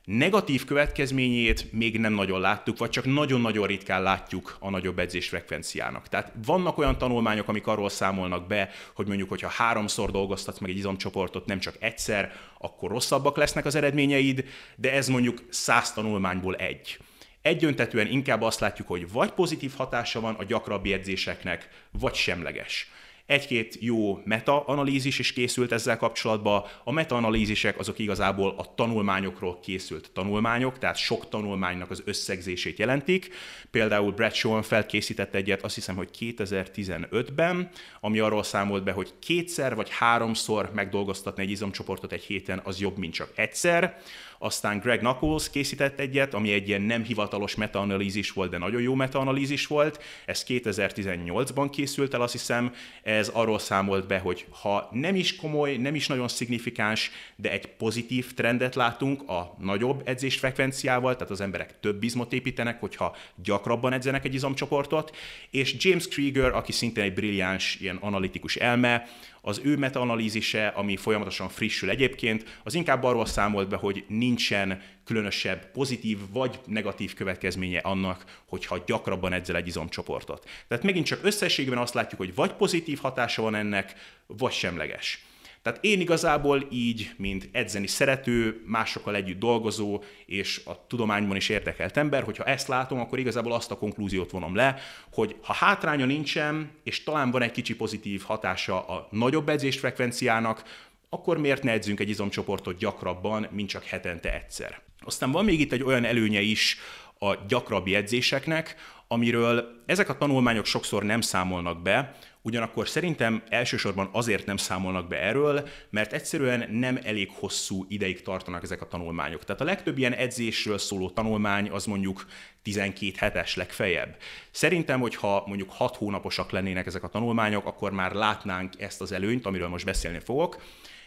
Negatív 0.09 0.65
következményét 0.65 1.73
még 1.73 1.99
nem 1.99 2.13
nagyon 2.13 2.41
láttuk, 2.41 2.79
vagy 2.79 2.91
csak 2.91 3.05
nagyon-nagyon 3.05 3.67
ritkán 3.67 4.03
látjuk 4.03 4.57
a 4.61 4.71
nagyobb 4.71 4.99
edzésfrekvenciának. 4.99 6.09
Tehát 6.09 6.33
vannak 6.45 6.79
olyan 6.79 6.99
tanulmányok, 6.99 7.49
amik 7.49 7.67
arról 7.67 7.89
számolnak 7.89 8.47
be, 8.47 8.71
hogy 8.95 9.07
mondjuk, 9.07 9.29
hogyha 9.29 9.49
háromszor 9.49 10.11
dolgoztatsz 10.11 10.59
meg 10.59 10.71
egy 10.71 10.77
izomcsoportot, 10.77 11.47
nem 11.47 11.59
csak 11.59 11.75
egyszer, 11.79 12.33
akkor 12.59 12.91
rosszabbak 12.91 13.37
lesznek 13.37 13.65
az 13.65 13.75
eredményeid, 13.75 14.45
de 14.77 14.93
ez 14.93 15.09
mondjuk 15.09 15.43
száz 15.49 15.93
tanulmányból 15.93 16.55
egy. 16.55 16.99
Egyöntetően 17.43 18.07
inkább 18.07 18.43
azt 18.43 18.61
látjuk, 18.61 18.89
hogy 18.89 19.13
vagy 19.13 19.31
pozitív 19.31 19.73
hatása 19.77 20.21
van 20.21 20.35
a 20.35 20.45
gyakrabbi 20.45 20.93
edzéseknek, 20.93 21.69
vagy 21.91 22.15
semleges. 22.15 22.91
Egy-két 23.29 23.77
jó 23.81 24.21
meta-analízis 24.25 25.19
is 25.19 25.33
készült 25.33 25.73
ezzel 25.73 25.97
kapcsolatban. 25.97 26.65
A 26.85 26.93
meta-analízisek 26.93 27.79
azok 27.79 27.99
igazából 27.99 28.55
a 28.57 28.75
tanulmányokról 28.75 29.61
készült 29.61 30.11
tanulmányok, 30.13 30.79
tehát 30.79 30.97
sok 30.97 31.29
tanulmánynak 31.29 31.91
az 31.91 32.03
összegzését 32.05 32.79
jelentik. 32.79 33.29
Például 33.71 34.13
Brad 34.13 34.35
Schoenfeld 34.35 34.87
készített 34.87 35.35
egyet, 35.35 35.65
azt 35.65 35.75
hiszem, 35.75 35.97
hogy 35.97 36.09
2015-ben, 36.19 37.71
ami 38.01 38.19
arról 38.19 38.43
számolt 38.43 38.85
be, 38.85 38.93
hogy 38.93 39.13
kétszer 39.19 39.75
vagy 39.75 39.89
háromszor 39.91 40.71
megdolgoztatni 40.75 41.43
egy 41.43 41.51
izomcsoportot 41.51 42.13
egy 42.13 42.25
héten, 42.25 42.61
az 42.65 42.81
jobb, 42.81 42.99
mint 42.99 43.15
csak 43.15 43.33
egyszer. 43.35 44.03
Aztán 44.39 44.79
Greg 44.79 44.99
Knuckles 44.99 45.51
készített 45.51 45.99
egyet, 45.99 46.35
ami 46.35 46.53
egy 46.53 46.69
ilyen 46.69 46.83
nem 46.83 47.05
hivatalos 47.05 47.55
metaanalízis 47.55 48.31
volt, 48.31 48.51
de 48.51 48.59
nagyon 48.59 48.81
jó 48.81 48.95
metaanalízis 48.95 49.67
volt. 49.67 50.03
Ez 50.25 50.45
2018-ban 50.49 51.69
készült 51.73 52.15
el, 52.15 52.21
azt 52.23 52.33
hiszem. 52.33 52.75
Ez 53.03 53.29
arról 53.29 53.59
számolt 53.59 54.07
be, 54.07 54.19
hogy 54.19 54.47
ha 54.51 54.89
nem 54.93 55.15
is 55.15 55.37
komoly, 55.37 55.77
nem 55.77 55.95
is 55.95 56.07
nagyon 56.07 56.29
szignifikáns, 56.29 57.11
de 57.37 57.51
egy 57.51 57.67
pozitív 57.67 58.35
trendet 58.35 58.75
látunk 58.75 59.29
a 59.29 59.57
nagyobb 59.59 60.03
edzésfrekvenciával, 60.05 61.15
tehát 61.15 61.31
az 61.31 61.41
emberek 61.41 61.81
több 61.81 62.03
izmot 62.03 62.33
építenek, 62.33 62.81
hogyha 62.81 63.17
gyakrabban 63.43 63.93
edzenek 63.93 64.25
egy 64.25 64.35
izomcsoportot, 64.35 65.17
és 65.51 65.77
James 65.79 66.09
Krieger, 66.09 66.55
aki 66.55 66.73
szintén 66.73 67.05
egy 67.05 67.15
brilliáns 67.15 67.77
ilyen 67.81 67.97
analitikus 67.97 68.57
elme, 68.57 69.07
az 69.43 69.61
ő 69.65 69.77
metaanalízise, 69.77 70.67
ami 70.67 70.97
folyamatosan 70.97 71.49
frissül 71.49 71.91
egyébként, 71.91 72.61
az 72.65 72.75
inkább 72.75 73.03
arról 73.03 73.27
számolt 73.27 73.69
be, 73.69 73.77
hogy 73.77 74.05
nincsen 74.09 74.83
különösebb 75.05 75.71
pozitív 75.71 76.19
vagy 76.33 76.61
negatív 76.67 77.15
következménye 77.15 77.79
annak, 77.79 78.43
hogyha 78.49 78.83
gyakrabban 78.87 79.33
edzel 79.33 79.57
egy 79.57 79.67
izomcsoportot. 79.67 80.49
Tehát 80.69 80.85
megint 80.85 81.07
csak 81.07 81.25
összességben 81.25 81.79
azt 81.79 81.95
látjuk, 81.95 82.21
hogy 82.21 82.35
vagy 82.35 82.53
pozitív 82.53 82.99
hatása 82.99 83.43
van 83.43 83.55
ennek, 83.55 83.95
vagy 84.27 84.53
semleges. 84.53 85.28
Tehát 85.69 85.85
én 85.85 86.01
igazából 86.01 86.67
így, 86.71 87.11
mint 87.17 87.49
edzeni 87.53 87.87
szerető, 87.87 88.63
másokkal 88.67 89.15
együtt 89.15 89.39
dolgozó, 89.39 90.03
és 90.27 90.61
a 90.65 90.87
tudományban 90.87 91.37
is 91.37 91.49
érdekelt 91.49 91.97
ember, 91.97 92.23
hogyha 92.23 92.45
ezt 92.45 92.69
látom, 92.69 93.01
akkor 93.01 93.19
igazából 93.19 93.53
azt 93.53 93.71
a 93.71 93.79
konklúziót 93.79 94.31
vonom 94.31 94.55
le, 94.55 94.79
hogy 95.13 95.37
ha 95.43 95.53
hátránya 95.53 96.05
nincsen, 96.05 96.71
és 96.85 97.03
talán 97.03 97.31
van 97.31 97.43
egy 97.43 97.51
kicsi 97.51 97.77
pozitív 97.77 98.23
hatása 98.23 98.87
a 98.87 99.09
nagyobb 99.11 99.49
edzésfrekvenciának, 99.49 100.63
akkor 101.09 101.39
miért 101.39 101.63
ne 101.63 101.73
edzünk 101.73 102.01
egy 102.01 102.09
izomcsoportot 102.09 102.79
gyakrabban, 102.79 103.47
mint 103.51 103.69
csak 103.69 103.85
hetente 103.85 104.35
egyszer. 104.35 104.81
Aztán 105.01 105.31
van 105.31 105.45
még 105.45 105.61
itt 105.61 105.73
egy 105.73 105.83
olyan 105.83 106.05
előnye 106.05 106.41
is 106.41 106.79
a 107.19 107.35
gyakrabbi 107.49 107.95
edzéseknek, 107.95 108.77
amiről 109.09 109.83
ezek 109.87 110.09
a 110.09 110.17
tanulmányok 110.17 110.67
sokszor 110.67 111.03
nem 111.03 111.21
számolnak 111.21 111.83
be, 111.83 112.17
Ugyanakkor 112.43 112.89
szerintem 112.89 113.43
elsősorban 113.49 114.09
azért 114.13 114.47
nem 114.47 114.57
számolnak 114.57 115.09
be 115.09 115.17
erről, 115.17 115.69
mert 115.91 116.13
egyszerűen 116.13 116.71
nem 116.71 116.99
elég 117.03 117.31
hosszú 117.33 117.87
ideig 117.89 118.23
tartanak 118.23 118.63
ezek 118.63 118.83
a 118.83 118.89
tanulmányok. 118.89 119.45
Tehát 119.45 119.61
a 119.61 119.65
legtöbb 119.65 119.99
ilyen 119.99 120.13
edzésről 120.13 120.79
szóló 120.79 121.11
tanulmány 121.11 121.71
az 121.71 121.85
mondjuk 121.85 122.27
12 122.63 123.13
hetes 123.17 123.57
legfeljebb. 123.57 124.17
Szerintem, 124.51 125.01
hogyha 125.01 125.45
mondjuk 125.47 125.71
6 125.71 125.97
hónaposak 125.97 126.51
lennének 126.51 126.87
ezek 126.87 127.03
a 127.03 127.09
tanulmányok, 127.09 127.67
akkor 127.67 127.93
már 127.93 128.13
látnánk 128.13 128.81
ezt 128.81 129.01
az 129.01 129.13
előnyt, 129.13 129.47
amiről 129.47 129.69
most 129.69 129.85
beszélni 129.85 130.19
fogok. 130.19 130.63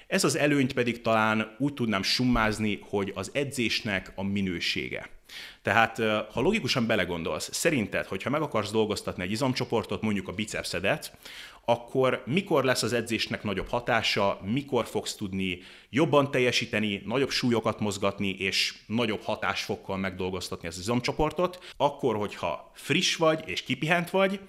Ez 0.07 0.23
az 0.23 0.37
előnyt 0.37 0.73
pedig 0.73 1.01
talán 1.01 1.55
úgy 1.59 1.73
tudnám 1.73 2.03
summázni, 2.03 2.79
hogy 2.89 3.11
az 3.15 3.29
edzésnek 3.33 4.11
a 4.15 4.23
minősége. 4.23 5.09
Tehát, 5.61 5.97
ha 6.31 6.41
logikusan 6.41 6.87
belegondolsz, 6.87 7.49
szerinted, 7.53 8.05
hogyha 8.05 8.29
meg 8.29 8.41
akarsz 8.41 8.71
dolgoztatni 8.71 9.23
egy 9.23 9.31
izomcsoportot, 9.31 10.01
mondjuk 10.01 10.27
a 10.27 10.31
bicepszedet, 10.31 11.17
akkor 11.65 12.23
mikor 12.25 12.63
lesz 12.63 12.83
az 12.83 12.93
edzésnek 12.93 13.43
nagyobb 13.43 13.67
hatása, 13.67 14.39
mikor 14.43 14.85
fogsz 14.85 15.15
tudni 15.15 15.59
jobban 15.89 16.31
teljesíteni, 16.31 17.01
nagyobb 17.05 17.29
súlyokat 17.29 17.79
mozgatni, 17.79 18.29
és 18.29 18.73
nagyobb 18.85 19.21
hatásfokkal 19.21 19.97
megdolgoztatni 19.97 20.67
az 20.67 20.77
izomcsoportot, 20.77 21.73
akkor, 21.77 22.15
hogyha 22.15 22.71
friss 22.73 23.15
vagy 23.15 23.43
és 23.45 23.63
kipihent 23.63 24.09
vagy, 24.09 24.39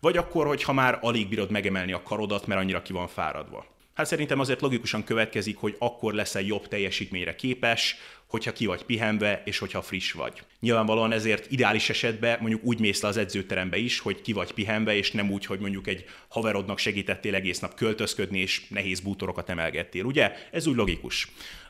vagy 0.00 0.16
akkor, 0.16 0.46
hogyha 0.46 0.72
már 0.72 0.98
alig 1.02 1.28
bírod 1.28 1.50
megemelni 1.50 1.92
a 1.92 2.02
karodat, 2.02 2.46
mert 2.46 2.60
annyira 2.60 2.82
ki 2.82 2.92
van 2.92 3.08
fáradva. 3.08 3.77
Hát 3.98 4.06
szerintem 4.06 4.40
azért 4.40 4.60
logikusan 4.60 5.04
következik, 5.04 5.56
hogy 5.56 5.76
akkor 5.78 6.14
leszel 6.14 6.42
jobb 6.42 6.68
teljesítményre 6.68 7.34
képes, 7.34 7.96
hogyha 8.26 8.52
ki 8.52 8.66
vagy 8.66 8.82
pihenve, 8.82 9.42
és 9.44 9.58
hogyha 9.58 9.82
friss 9.82 10.12
vagy. 10.12 10.42
Nyilvánvalóan 10.60 11.12
ezért 11.12 11.50
ideális 11.50 11.90
esetben 11.90 12.38
mondjuk 12.40 12.64
úgy 12.64 12.80
mész 12.80 13.02
le 13.02 13.08
az 13.08 13.16
edzőterembe 13.16 13.76
is, 13.76 13.98
hogy 13.98 14.22
ki 14.22 14.32
vagy 14.32 14.52
pihenve, 14.52 14.94
és 14.96 15.10
nem 15.10 15.30
úgy, 15.30 15.46
hogy 15.46 15.58
mondjuk 15.60 15.86
egy 15.86 16.04
haverodnak 16.28 16.78
segítettél 16.78 17.34
egész 17.34 17.58
nap 17.58 17.74
költözködni, 17.74 18.38
és 18.38 18.68
nehéz 18.68 19.00
bútorokat 19.00 19.48
emelgettél, 19.48 20.04
ugye? 20.04 20.32
Ez 20.50 20.66
úgy 20.66 20.76
logikus. 20.76 21.28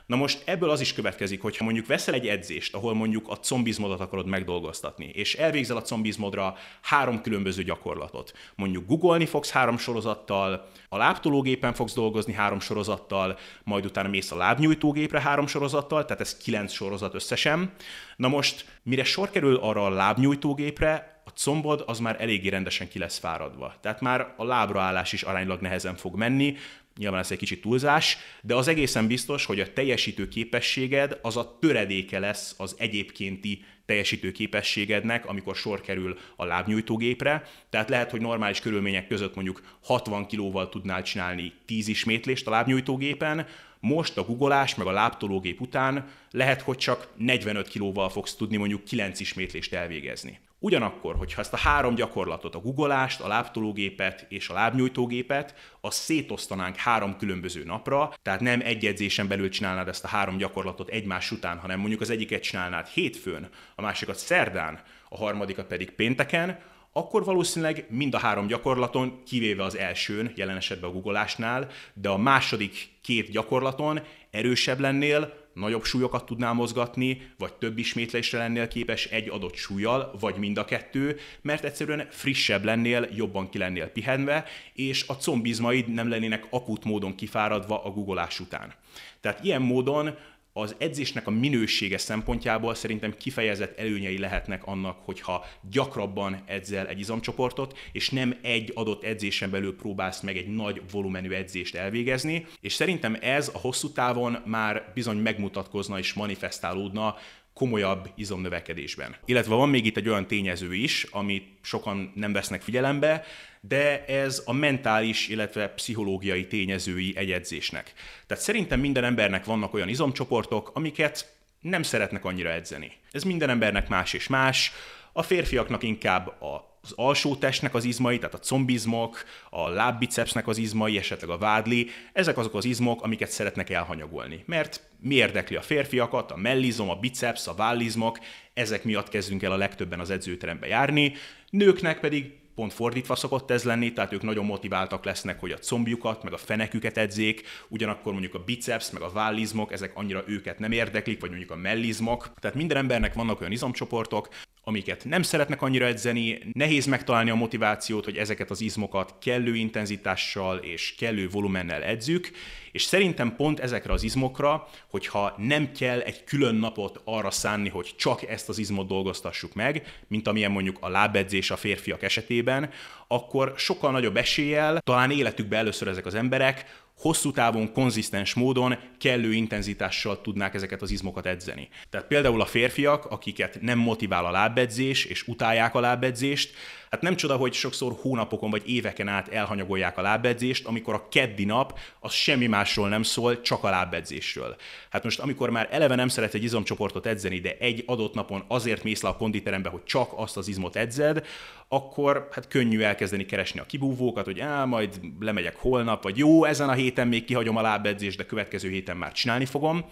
Na 0.09 0.15
most 0.15 0.41
ebből 0.45 0.69
az 0.69 0.81
is 0.81 0.93
következik, 0.93 1.41
hogy 1.41 1.57
ha 1.57 1.63
mondjuk 1.63 1.85
veszel 1.85 2.13
egy 2.13 2.27
edzést, 2.27 2.75
ahol 2.75 2.93
mondjuk 2.93 3.27
a 3.27 3.35
combizmodat 3.35 3.99
akarod 3.99 4.25
megdolgoztatni, 4.25 5.05
és 5.05 5.35
elvégzel 5.35 5.77
a 5.77 5.81
combizmodra 5.81 6.55
három 6.81 7.21
különböző 7.21 7.63
gyakorlatot. 7.63 8.33
Mondjuk 8.55 8.87
googolni 8.87 9.25
fogsz 9.25 9.51
három 9.51 9.77
sorozattal, 9.77 10.67
a 10.89 10.97
lábtológépen 10.97 11.73
fogsz 11.73 11.93
dolgozni 11.93 12.33
három 12.33 12.59
sorozattal, 12.59 13.37
majd 13.63 13.85
utána 13.85 14.09
mész 14.09 14.31
a 14.31 14.35
lábnyújtógépre 14.35 15.21
három 15.21 15.47
sorozattal, 15.47 16.05
tehát 16.05 16.21
ez 16.21 16.37
kilenc 16.37 16.71
sorozat 16.71 17.13
összesen. 17.13 17.73
Na 18.15 18.27
most, 18.27 18.65
mire 18.83 19.03
sor 19.03 19.29
kerül 19.29 19.55
arra 19.55 19.85
a 19.85 19.89
lábnyújtógépre, 19.89 21.21
a 21.29 21.31
combod 21.31 21.83
az 21.85 21.99
már 21.99 22.21
eléggé 22.21 22.49
rendesen 22.49 22.87
ki 22.87 22.99
lesz 22.99 23.17
fáradva. 23.17 23.73
Tehát 23.81 24.01
már 24.01 24.33
a 24.37 24.43
lábraállás 24.43 25.13
is 25.13 25.23
aránylag 25.23 25.61
nehezen 25.61 25.95
fog 25.95 26.15
menni, 26.15 26.55
nyilván 26.99 27.19
ez 27.19 27.31
egy 27.31 27.37
kicsit 27.37 27.61
túlzás, 27.61 28.17
de 28.41 28.55
az 28.55 28.67
egészen 28.67 29.07
biztos, 29.07 29.45
hogy 29.45 29.59
a 29.59 29.73
teljesítő 29.73 30.27
képességed 30.27 31.19
az 31.21 31.37
a 31.37 31.57
töredéke 31.61 32.19
lesz 32.19 32.55
az 32.57 32.75
egyébkénti 32.77 33.63
teljesítő 33.85 34.31
képességednek, 34.31 35.25
amikor 35.25 35.55
sor 35.55 35.81
kerül 35.81 36.17
a 36.35 36.45
lábnyújtógépre. 36.45 37.43
Tehát 37.69 37.89
lehet, 37.89 38.11
hogy 38.11 38.21
normális 38.21 38.59
körülmények 38.59 39.07
között 39.07 39.35
mondjuk 39.35 39.61
60 39.83 40.25
kilóval 40.25 40.69
tudnál 40.69 41.01
csinálni 41.01 41.53
10 41.65 41.87
ismétlést 41.87 42.47
a 42.47 42.51
lábnyújtógépen, 42.51 43.47
most 43.79 44.17
a 44.17 44.23
googolás 44.23 44.75
meg 44.75 44.87
a 44.87 44.91
láptológép 44.91 45.61
után 45.61 46.07
lehet, 46.31 46.61
hogy 46.61 46.77
csak 46.77 47.07
45 47.17 47.67
kilóval 47.67 48.09
fogsz 48.09 48.35
tudni 48.35 48.57
mondjuk 48.57 48.83
9 48.83 49.19
ismétlést 49.19 49.73
elvégezni. 49.73 50.39
Ugyanakkor, 50.61 51.15
hogyha 51.15 51.41
ezt 51.41 51.53
a 51.53 51.57
három 51.57 51.95
gyakorlatot, 51.95 52.55
a 52.55 52.59
guggolást, 52.59 53.21
a 53.21 53.27
lábtológépet 53.27 54.25
és 54.29 54.49
a 54.49 54.53
lábnyújtógépet, 54.53 55.55
azt 55.81 56.01
szétosztanánk 56.01 56.75
három 56.75 57.17
különböző 57.17 57.63
napra, 57.63 58.13
tehát 58.21 58.39
nem 58.39 58.61
egy 58.63 58.85
edzésen 58.85 59.27
belül 59.27 59.49
csinálnád 59.49 59.87
ezt 59.87 60.03
a 60.03 60.07
három 60.07 60.37
gyakorlatot 60.37 60.89
egymás 60.89 61.31
után, 61.31 61.57
hanem 61.57 61.79
mondjuk 61.79 62.01
az 62.01 62.09
egyiket 62.09 62.41
csinálnád 62.41 62.87
hétfőn, 62.87 63.49
a 63.75 63.81
másikat 63.81 64.17
szerdán, 64.17 64.79
a 65.09 65.17
harmadikat 65.17 65.67
pedig 65.67 65.91
pénteken, 65.91 66.59
akkor 66.93 67.23
valószínűleg 67.23 67.85
mind 67.89 68.13
a 68.13 68.19
három 68.19 68.47
gyakorlaton, 68.47 69.23
kivéve 69.25 69.63
az 69.63 69.77
elsőn, 69.77 70.31
jelen 70.35 70.57
esetben 70.57 70.89
a 70.89 70.93
googolásnál, 70.93 71.67
de 71.93 72.09
a 72.09 72.17
második 72.17 72.89
két 73.01 73.29
gyakorlaton 73.29 73.99
erősebb 74.31 74.79
lennél, 74.79 75.33
nagyobb 75.53 75.83
súlyokat 75.83 76.25
tudnál 76.25 76.53
mozgatni, 76.53 77.31
vagy 77.37 77.53
több 77.53 77.77
ismétlésre 77.77 78.37
lennél 78.37 78.67
képes 78.67 79.05
egy 79.05 79.29
adott 79.29 79.55
súlyjal, 79.55 80.15
vagy 80.19 80.35
mind 80.35 80.57
a 80.57 80.65
kettő, 80.65 81.17
mert 81.41 81.63
egyszerűen 81.63 82.07
frissebb 82.09 82.63
lennél, 82.63 83.07
jobban 83.15 83.49
ki 83.49 83.57
lennél 83.57 83.87
pihenve, 83.87 84.45
és 84.73 85.05
a 85.07 85.17
combizmaid 85.17 85.87
nem 85.87 86.09
lennének 86.09 86.47
akut 86.49 86.83
módon 86.83 87.15
kifáradva 87.15 87.83
a 87.83 87.91
googolás 87.91 88.39
után. 88.39 88.73
Tehát 89.21 89.43
ilyen 89.43 89.61
módon 89.61 90.15
az 90.61 90.75
edzésnek 90.77 91.27
a 91.27 91.31
minősége 91.31 91.97
szempontjából 91.97 92.75
szerintem 92.75 93.17
kifejezett 93.17 93.79
előnyei 93.79 94.17
lehetnek 94.17 94.65
annak, 94.65 94.97
hogyha 95.05 95.45
gyakrabban 95.69 96.43
edzel 96.45 96.87
egy 96.87 96.99
izomcsoportot, 96.99 97.77
és 97.91 98.09
nem 98.09 98.37
egy 98.41 98.71
adott 98.75 99.03
edzésen 99.03 99.51
belül 99.51 99.75
próbálsz 99.75 100.21
meg 100.21 100.37
egy 100.37 100.47
nagy 100.47 100.81
volumenű 100.91 101.29
edzést 101.29 101.75
elvégezni, 101.75 102.45
és 102.61 102.73
szerintem 102.73 103.17
ez 103.21 103.51
a 103.53 103.57
hosszú 103.57 103.91
távon 103.91 104.37
már 104.45 104.91
bizony 104.93 105.17
megmutatkozna 105.17 105.97
és 105.97 106.13
manifestálódna 106.13 107.15
komolyabb 107.53 108.09
izomnövekedésben. 108.15 109.15
Illetve 109.25 109.55
van 109.55 109.69
még 109.69 109.85
itt 109.85 109.97
egy 109.97 110.09
olyan 110.09 110.27
tényező 110.27 110.73
is, 110.73 111.03
amit 111.11 111.47
sokan 111.61 112.11
nem 112.15 112.33
vesznek 112.33 112.61
figyelembe, 112.61 113.23
de 113.61 114.05
ez 114.05 114.43
a 114.45 114.53
mentális, 114.53 115.27
illetve 115.27 115.67
pszichológiai 115.67 116.47
tényezői 116.47 117.13
egy 117.17 117.31
edzésnek. 117.31 117.93
Tehát 118.27 118.43
szerintem 118.43 118.79
minden 118.79 119.03
embernek 119.03 119.45
vannak 119.45 119.73
olyan 119.73 119.89
izomcsoportok, 119.89 120.71
amiket 120.73 121.33
nem 121.61 121.83
szeretnek 121.83 122.25
annyira 122.25 122.51
edzeni. 122.51 122.91
Ez 123.11 123.23
minden 123.23 123.49
embernek 123.49 123.87
más 123.87 124.13
és 124.13 124.27
más. 124.27 124.71
A 125.11 125.23
férfiaknak 125.23 125.83
inkább 125.83 126.41
a 126.41 126.68
az 126.81 126.93
alsó 126.95 127.35
testnek 127.35 127.73
az 127.73 127.83
izmai, 127.83 128.17
tehát 128.17 128.33
a 128.33 128.39
combizmok, 128.39 129.23
a 129.49 129.69
lábbicepsnek 129.69 130.47
az 130.47 130.57
izmai, 130.57 130.97
esetleg 130.97 131.29
a 131.29 131.37
vádli, 131.37 131.89
ezek 132.13 132.37
azok 132.37 132.53
az 132.53 132.65
izmok, 132.65 133.01
amiket 133.01 133.29
szeretnek 133.29 133.69
elhanyagolni. 133.69 134.43
Mert 134.45 134.89
mi 134.99 135.15
érdekli 135.15 135.55
a 135.55 135.61
férfiakat? 135.61 136.31
A 136.31 136.37
mellizom, 136.37 136.89
a 136.89 136.95
biceps, 136.95 137.47
a 137.47 137.53
vállizmok, 137.53 138.19
ezek 138.53 138.83
miatt 138.83 139.09
kezdünk 139.09 139.43
el 139.43 139.51
a 139.51 139.57
legtöbben 139.57 139.99
az 139.99 140.09
edzőterembe 140.09 140.67
járni, 140.67 141.13
nőknek 141.49 141.99
pedig 141.99 142.37
pont 142.59 142.73
fordítva 142.73 143.15
szokott 143.15 143.51
ez 143.51 143.63
lenni, 143.63 143.93
tehát 143.93 144.13
ők 144.13 144.21
nagyon 144.21 144.45
motiváltak 144.45 145.05
lesznek, 145.05 145.39
hogy 145.39 145.51
a 145.51 145.57
combjukat, 145.57 146.23
meg 146.23 146.33
a 146.33 146.37
feneküket 146.37 146.97
edzék, 146.97 147.41
ugyanakkor 147.67 148.11
mondjuk 148.11 148.33
a 148.33 148.43
biceps, 148.43 148.91
meg 148.91 149.01
a 149.01 149.09
vállizmok, 149.09 149.71
ezek 149.71 149.91
annyira 149.95 150.23
őket 150.27 150.59
nem 150.59 150.71
érdeklik, 150.71 151.21
vagy 151.21 151.29
mondjuk 151.29 151.51
a 151.51 151.55
mellizmok. 151.55 152.33
Tehát 152.39 152.55
minden 152.55 152.77
embernek 152.77 153.13
vannak 153.13 153.39
olyan 153.39 153.51
izomcsoportok, 153.51 154.29
amiket 154.69 155.05
nem 155.05 155.21
szeretnek 155.21 155.61
annyira 155.61 155.85
edzeni, 155.85 156.39
nehéz 156.53 156.85
megtalálni 156.85 157.29
a 157.29 157.35
motivációt, 157.35 158.05
hogy 158.05 158.17
ezeket 158.17 158.49
az 158.49 158.61
izmokat 158.61 159.15
kellő 159.21 159.55
intenzitással 159.55 160.57
és 160.57 160.95
kellő 160.97 161.29
volumennel 161.29 161.83
edzük, 161.83 162.31
és 162.71 162.83
szerintem 162.83 163.35
pont 163.35 163.59
ezekre 163.59 163.93
az 163.93 164.03
izmokra, 164.03 164.67
hogyha 164.89 165.33
nem 165.37 165.71
kell 165.71 165.99
egy 165.99 166.23
külön 166.23 166.55
napot 166.55 167.01
arra 167.03 167.31
szánni, 167.31 167.69
hogy 167.69 167.93
csak 167.97 168.27
ezt 168.27 168.49
az 168.49 168.57
izmot 168.57 168.87
dolgoztassuk 168.87 169.53
meg, 169.53 170.03
mint 170.07 170.27
amilyen 170.27 170.51
mondjuk 170.51 170.77
a 170.79 170.89
lábedzés 170.89 171.51
a 171.51 171.57
férfiak 171.57 172.03
esetében, 172.03 172.69
akkor 173.07 173.53
sokkal 173.57 173.91
nagyobb 173.91 174.17
eséllyel, 174.17 174.79
talán 174.83 175.11
életükben 175.11 175.59
először 175.59 175.87
ezek 175.87 176.05
az 176.05 176.15
emberek 176.15 176.87
hosszú 176.99 177.31
távon, 177.31 177.71
konzisztens 177.71 178.33
módon, 178.33 178.77
kellő 178.97 179.33
intenzitással 179.33 180.21
tudnák 180.21 180.53
ezeket 180.53 180.81
az 180.81 180.91
izmokat 180.91 181.25
edzeni. 181.25 181.67
Tehát 181.89 182.07
például 182.07 182.41
a 182.41 182.45
férfiak, 182.45 183.05
akiket 183.05 183.61
nem 183.61 183.77
motivál 183.77 184.25
a 184.25 184.31
lábedzés, 184.31 185.05
és 185.05 185.27
utálják 185.27 185.75
a 185.75 185.79
lábedzést, 185.79 186.53
Hát 186.89 187.01
nem 187.01 187.15
csoda, 187.15 187.35
hogy 187.35 187.53
sokszor 187.53 187.95
hónapokon 188.01 188.49
vagy 188.49 188.69
éveken 188.69 189.07
át 189.07 189.27
elhanyagolják 189.27 189.97
a 189.97 190.01
lábedzést, 190.01 190.65
amikor 190.65 190.93
a 190.93 191.07
keddi 191.09 191.45
nap 191.45 191.79
az 191.99 192.11
semmi 192.11 192.47
másról 192.47 192.89
nem 192.89 193.03
szól, 193.03 193.41
csak 193.41 193.63
a 193.63 193.69
lábedzésről. 193.69 194.55
Hát 194.89 195.03
most 195.03 195.19
amikor 195.19 195.49
már 195.49 195.67
eleve 195.71 195.95
nem 195.95 196.07
szeret 196.07 196.33
egy 196.33 196.43
izomcsoportot 196.43 197.05
edzeni, 197.05 197.39
de 197.39 197.57
egy 197.59 197.83
adott 197.85 198.13
napon 198.13 198.43
azért 198.47 198.83
mész 198.83 199.01
le 199.01 199.09
a 199.09 199.15
konditerembe, 199.15 199.69
hogy 199.69 199.83
csak 199.83 200.11
azt 200.15 200.37
az 200.37 200.47
izmot 200.47 200.75
edzed, 200.75 201.25
akkor 201.67 202.27
hát 202.31 202.47
könnyű 202.47 202.81
elkezdeni 202.81 203.25
keresni 203.25 203.59
a 203.59 203.65
kibúvókat, 203.65 204.25
hogy 204.25 204.39
á, 204.39 204.65
majd 204.65 204.99
lemegyek 205.19 205.55
holnap, 205.55 206.03
vagy 206.03 206.17
jó, 206.17 206.43
ezen 206.43 206.69
a 206.69 206.73
héten 206.73 207.07
még 207.07 207.25
kihagyom 207.25 207.57
a 207.57 207.61
lábedzést, 207.61 208.17
de 208.17 208.25
következő 208.25 208.69
héten 208.69 208.97
már 208.97 209.11
csinálni 209.11 209.45
fogom. 209.45 209.85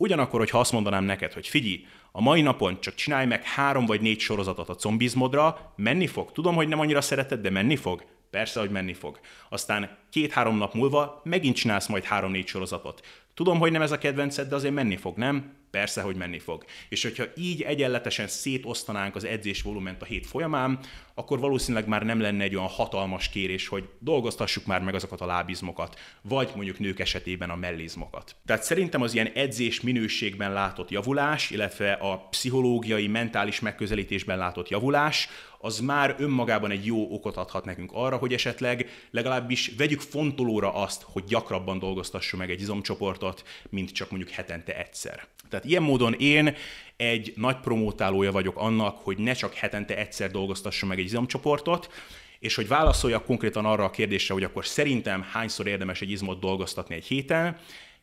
Ugyanakkor, 0.00 0.38
hogyha 0.38 0.58
azt 0.58 0.72
mondanám 0.72 1.04
neked, 1.04 1.32
hogy 1.32 1.48
figyelj, 1.48 1.86
a 2.12 2.20
mai 2.20 2.40
napon 2.40 2.80
csak 2.80 2.94
csinálj 2.94 3.26
meg 3.26 3.42
három 3.42 3.86
vagy 3.86 4.00
négy 4.00 4.20
sorozatot 4.20 4.68
a 4.68 4.74
combizmodra, 4.74 5.72
menni 5.76 6.06
fog. 6.06 6.32
Tudom, 6.32 6.54
hogy 6.54 6.68
nem 6.68 6.80
annyira 6.80 7.00
szereted, 7.00 7.40
de 7.40 7.50
menni 7.50 7.76
fog. 7.76 8.04
Persze, 8.30 8.60
hogy 8.60 8.70
menni 8.70 8.94
fog. 8.94 9.20
Aztán 9.48 9.98
két-három 10.10 10.56
nap 10.56 10.74
múlva 10.74 11.20
megint 11.24 11.56
csinálsz 11.56 11.86
majd 11.86 12.04
három-négy 12.04 12.46
sorozatot. 12.46 13.06
Tudom, 13.34 13.58
hogy 13.58 13.72
nem 13.72 13.82
ez 13.82 13.90
a 13.90 13.98
kedvenced, 13.98 14.48
de 14.48 14.54
azért 14.54 14.74
menni 14.74 14.96
fog, 14.96 15.16
nem? 15.16 15.58
Persze, 15.70 16.02
hogy 16.02 16.16
menni 16.16 16.38
fog. 16.38 16.64
És 16.88 17.02
hogyha 17.02 17.24
így 17.36 17.62
egyenletesen 17.62 18.28
szétosztanánk 18.28 19.16
az 19.16 19.24
edzés 19.24 19.62
volument 19.62 20.02
a 20.02 20.04
hét 20.04 20.26
folyamán, 20.26 20.78
akkor 21.14 21.38
valószínűleg 21.38 21.88
már 21.88 22.02
nem 22.02 22.20
lenne 22.20 22.44
egy 22.44 22.54
olyan 22.54 22.68
hatalmas 22.68 23.28
kérés, 23.28 23.68
hogy 23.68 23.88
dolgoztassuk 23.98 24.66
már 24.66 24.82
meg 24.82 24.94
azokat 24.94 25.20
a 25.20 25.26
lábizmokat, 25.26 25.98
vagy 26.22 26.50
mondjuk 26.54 26.78
nők 26.78 26.98
esetében 26.98 27.50
a 27.50 27.56
mellizmokat. 27.56 28.36
Tehát 28.46 28.62
szerintem 28.62 29.02
az 29.02 29.14
ilyen 29.14 29.30
edzés 29.34 29.80
minőségben 29.80 30.52
látott 30.52 30.90
javulás, 30.90 31.50
illetve 31.50 31.92
a 31.92 32.16
pszichológiai, 32.16 33.06
mentális 33.06 33.60
megközelítésben 33.60 34.38
látott 34.38 34.68
javulás, 34.68 35.28
az 35.62 35.80
már 35.80 36.14
önmagában 36.18 36.70
egy 36.70 36.86
jó 36.86 37.14
okot 37.14 37.36
adhat 37.36 37.64
nekünk 37.64 37.90
arra, 37.92 38.16
hogy 38.16 38.32
esetleg 38.32 39.06
legalábbis 39.10 39.72
vegyük 39.76 40.00
fontolóra 40.00 40.74
azt, 40.74 41.02
hogy 41.02 41.24
gyakrabban 41.24 41.78
dolgoztassuk 41.78 42.38
meg 42.38 42.50
egy 42.50 42.60
izomcsoportot, 42.60 43.44
mint 43.68 43.92
csak 43.92 44.10
mondjuk 44.10 44.30
hetente 44.30 44.78
egyszer. 44.78 45.26
Tehát 45.48 45.64
ilyen 45.64 45.82
módon 45.82 46.14
én 46.18 46.54
egy 46.96 47.32
nagy 47.36 47.56
promótálója 47.56 48.32
vagyok 48.32 48.56
annak, 48.56 48.98
hogy 48.98 49.18
ne 49.18 49.32
csak 49.32 49.54
hetente 49.54 49.96
egyszer 49.96 50.30
dolgoztasson 50.30 50.88
meg 50.88 50.98
egy 50.98 51.04
izomcsoportot, 51.04 51.92
és 52.38 52.54
hogy 52.54 52.68
válaszoljak 52.68 53.24
konkrétan 53.24 53.64
arra 53.64 53.84
a 53.84 53.90
kérdésre, 53.90 54.34
hogy 54.34 54.44
akkor 54.44 54.66
szerintem 54.66 55.22
hányszor 55.32 55.66
érdemes 55.66 56.00
egy 56.00 56.10
izmot 56.10 56.40
dolgoztatni 56.40 56.94
egy 56.94 57.06
héten, 57.06 57.58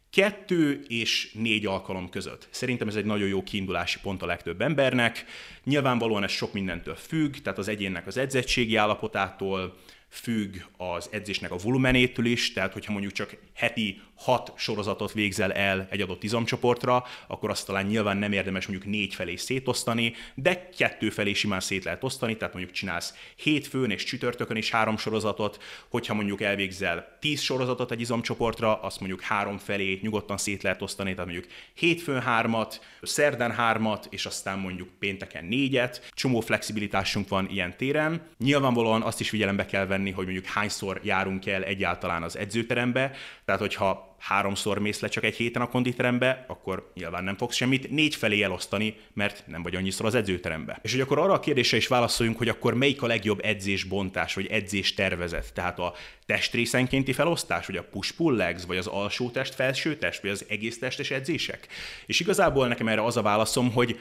kettő 0.09 0.85
és 0.87 1.31
négy 1.33 1.65
alkalom 1.65 2.09
között. 2.09 2.47
Szerintem 2.51 2.87
ez 2.87 2.95
egy 2.95 3.05
nagyon 3.05 3.27
jó 3.27 3.43
kiindulási 3.43 3.99
pont 4.01 4.21
a 4.21 4.25
legtöbb 4.25 4.61
embernek. 4.61 5.25
Nyilvánvalóan 5.63 6.23
ez 6.23 6.31
sok 6.31 6.53
mindentől 6.53 6.95
függ, 6.95 7.35
tehát 7.35 7.59
az 7.59 7.67
egyénnek 7.67 8.07
az 8.07 8.17
edzettségi 8.17 8.75
állapotától, 8.75 9.77
függ 10.09 10.55
az 10.77 11.09
edzésnek 11.11 11.51
a 11.51 11.57
volumenétől 11.57 12.25
is, 12.25 12.53
tehát 12.53 12.73
hogyha 12.73 12.91
mondjuk 12.91 13.13
csak 13.13 13.35
heti 13.53 14.01
hat 14.17 14.53
sorozatot 14.55 15.11
végzel 15.13 15.51
el 15.53 15.87
egy 15.89 16.01
adott 16.01 16.23
izomcsoportra, 16.23 17.03
akkor 17.27 17.49
azt 17.49 17.65
talán 17.65 17.85
nyilván 17.85 18.17
nem 18.17 18.31
érdemes 18.31 18.67
mondjuk 18.67 18.91
négy 18.91 19.15
felé 19.15 19.35
szétosztani, 19.35 20.13
de 20.35 20.69
kettő 20.77 21.09
felé 21.09 21.33
simán 21.33 21.59
szét 21.59 21.83
lehet 21.83 22.03
osztani, 22.03 22.37
tehát 22.37 22.53
mondjuk 22.53 22.75
csinálsz 22.75 23.13
hétfőn 23.35 23.91
és 23.91 24.03
csütörtökön 24.03 24.57
is 24.57 24.71
három 24.71 24.97
sorozatot, 24.97 25.63
hogyha 25.89 26.13
mondjuk 26.13 26.41
elvégzel 26.41 27.17
tíz 27.19 27.41
sorozatot 27.41 27.91
egy 27.91 28.01
izomcsoportra, 28.01 28.81
azt 28.81 28.99
mondjuk 28.99 29.21
három 29.21 29.57
felé 29.57 29.99
nyugodtan 30.01 30.37
szét 30.37 30.63
lehet 30.63 30.81
osztani, 30.81 31.13
tehát 31.13 31.31
mondjuk 31.31 31.51
hétfőn 31.73 32.21
hármat, 32.21 32.81
szerdán 33.01 33.51
hármat, 33.51 34.07
és 34.09 34.25
aztán 34.25 34.59
mondjuk 34.59 34.89
pénteken 34.99 35.45
négyet. 35.45 36.09
Csomó 36.13 36.39
flexibilitásunk 36.39 37.27
van 37.29 37.49
ilyen 37.49 37.77
téren. 37.77 38.21
Nyilvánvalóan 38.37 39.01
azt 39.01 39.19
is 39.19 39.29
figyelembe 39.29 39.65
kell 39.65 39.85
venni, 39.85 40.11
hogy 40.11 40.25
mondjuk 40.25 40.45
hányszor 40.45 40.99
járunk 41.03 41.45
el 41.45 41.63
egyáltalán 41.63 42.23
az 42.23 42.37
edzőterembe, 42.37 43.11
tehát 43.45 43.61
hogyha 43.61 44.06
háromszor 44.19 44.79
mész 44.79 44.99
le 44.99 45.07
csak 45.07 45.23
egy 45.23 45.35
héten 45.35 45.61
a 45.61 45.67
konditerembe, 45.67 46.45
akkor 46.47 46.91
nyilván 46.93 47.23
nem 47.23 47.37
fogsz 47.37 47.55
semmit 47.55 47.91
négy 47.91 48.15
felé 48.15 48.41
elosztani, 48.41 48.95
mert 49.13 49.43
nem 49.47 49.63
vagy 49.63 49.75
annyiszor 49.75 50.05
az 50.05 50.15
edzőterembe. 50.15 50.79
És 50.81 50.91
hogy 50.91 51.01
akkor 51.01 51.19
arra 51.19 51.33
a 51.33 51.39
kérdésre 51.39 51.77
is 51.77 51.87
válaszoljunk, 51.87 52.37
hogy 52.37 52.49
akkor 52.49 52.73
melyik 52.73 53.01
a 53.01 53.07
legjobb 53.07 53.39
edzésbontás, 53.43 54.33
vagy 54.33 54.47
edzés 54.47 54.93
tervezet, 54.93 55.53
tehát 55.53 55.79
a 55.79 55.93
testrészenkénti 56.25 57.13
felosztás, 57.13 57.65
vagy 57.65 57.77
a 57.77 57.83
push-pull 57.83 58.35
legs, 58.35 58.65
vagy 58.65 58.77
az 58.77 58.87
alsó 58.87 59.29
test, 59.29 59.55
felső 59.55 59.95
test, 59.95 60.21
vagy 60.21 60.31
az 60.31 60.45
egész 60.47 60.79
testes 60.79 61.11
edzések. 61.11 61.67
És 62.05 62.19
igazából 62.19 62.67
nekem 62.67 62.87
erre 62.87 63.03
az 63.03 63.17
a 63.17 63.21
válaszom, 63.21 63.71
hogy 63.71 63.99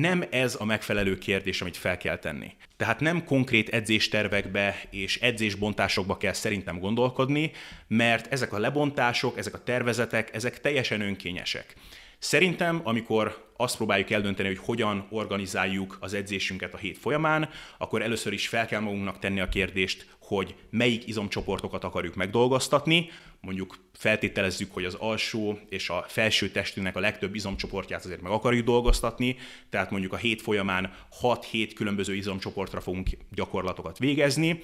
nem 0.00 0.24
ez 0.30 0.56
a 0.58 0.64
megfelelő 0.64 1.18
kérdés, 1.18 1.60
amit 1.60 1.76
fel 1.76 1.96
kell 1.96 2.18
tenni. 2.18 2.52
Tehát 2.76 3.00
nem 3.00 3.24
konkrét 3.24 3.68
edzéstervekbe 3.68 4.82
és 4.90 5.18
edzésbontásokba 5.20 6.16
kell 6.16 6.32
szerintem 6.32 6.78
gondolkodni, 6.78 7.50
mert 7.86 8.32
ezek 8.32 8.52
a 8.52 8.58
lebontások, 8.58 9.38
ezek 9.38 9.54
a 9.54 9.62
tervezetek, 9.62 10.34
ezek 10.34 10.60
teljesen 10.60 11.00
önkényesek. 11.00 11.74
Szerintem, 12.22 12.80
amikor 12.84 13.50
azt 13.56 13.76
próbáljuk 13.76 14.10
eldönteni, 14.10 14.48
hogy 14.48 14.58
hogyan 14.58 15.06
organizáljuk 15.10 15.96
az 16.00 16.14
edzésünket 16.14 16.74
a 16.74 16.76
hét 16.76 16.98
folyamán, 16.98 17.48
akkor 17.78 18.02
először 18.02 18.32
is 18.32 18.48
fel 18.48 18.66
kell 18.66 18.80
magunknak 18.80 19.18
tenni 19.18 19.40
a 19.40 19.48
kérdést, 19.48 20.06
hogy 20.20 20.54
melyik 20.70 21.06
izomcsoportokat 21.08 21.84
akarjuk 21.84 22.14
megdolgoztatni, 22.14 23.10
mondjuk 23.40 23.76
feltételezzük, 23.92 24.74
hogy 24.74 24.84
az 24.84 24.94
alsó 24.94 25.58
és 25.68 25.88
a 25.88 26.04
felső 26.08 26.50
testünknek 26.50 26.96
a 26.96 27.00
legtöbb 27.00 27.34
izomcsoportját 27.34 28.04
azért 28.04 28.22
meg 28.22 28.32
akarjuk 28.32 28.66
dolgoztatni, 28.66 29.36
tehát 29.70 29.90
mondjuk 29.90 30.12
a 30.12 30.16
hét 30.16 30.42
folyamán 30.42 30.94
6-7 31.22 31.70
különböző 31.74 32.14
izomcsoportra 32.14 32.80
fogunk 32.80 33.08
gyakorlatokat 33.30 33.98
végezni, 33.98 34.62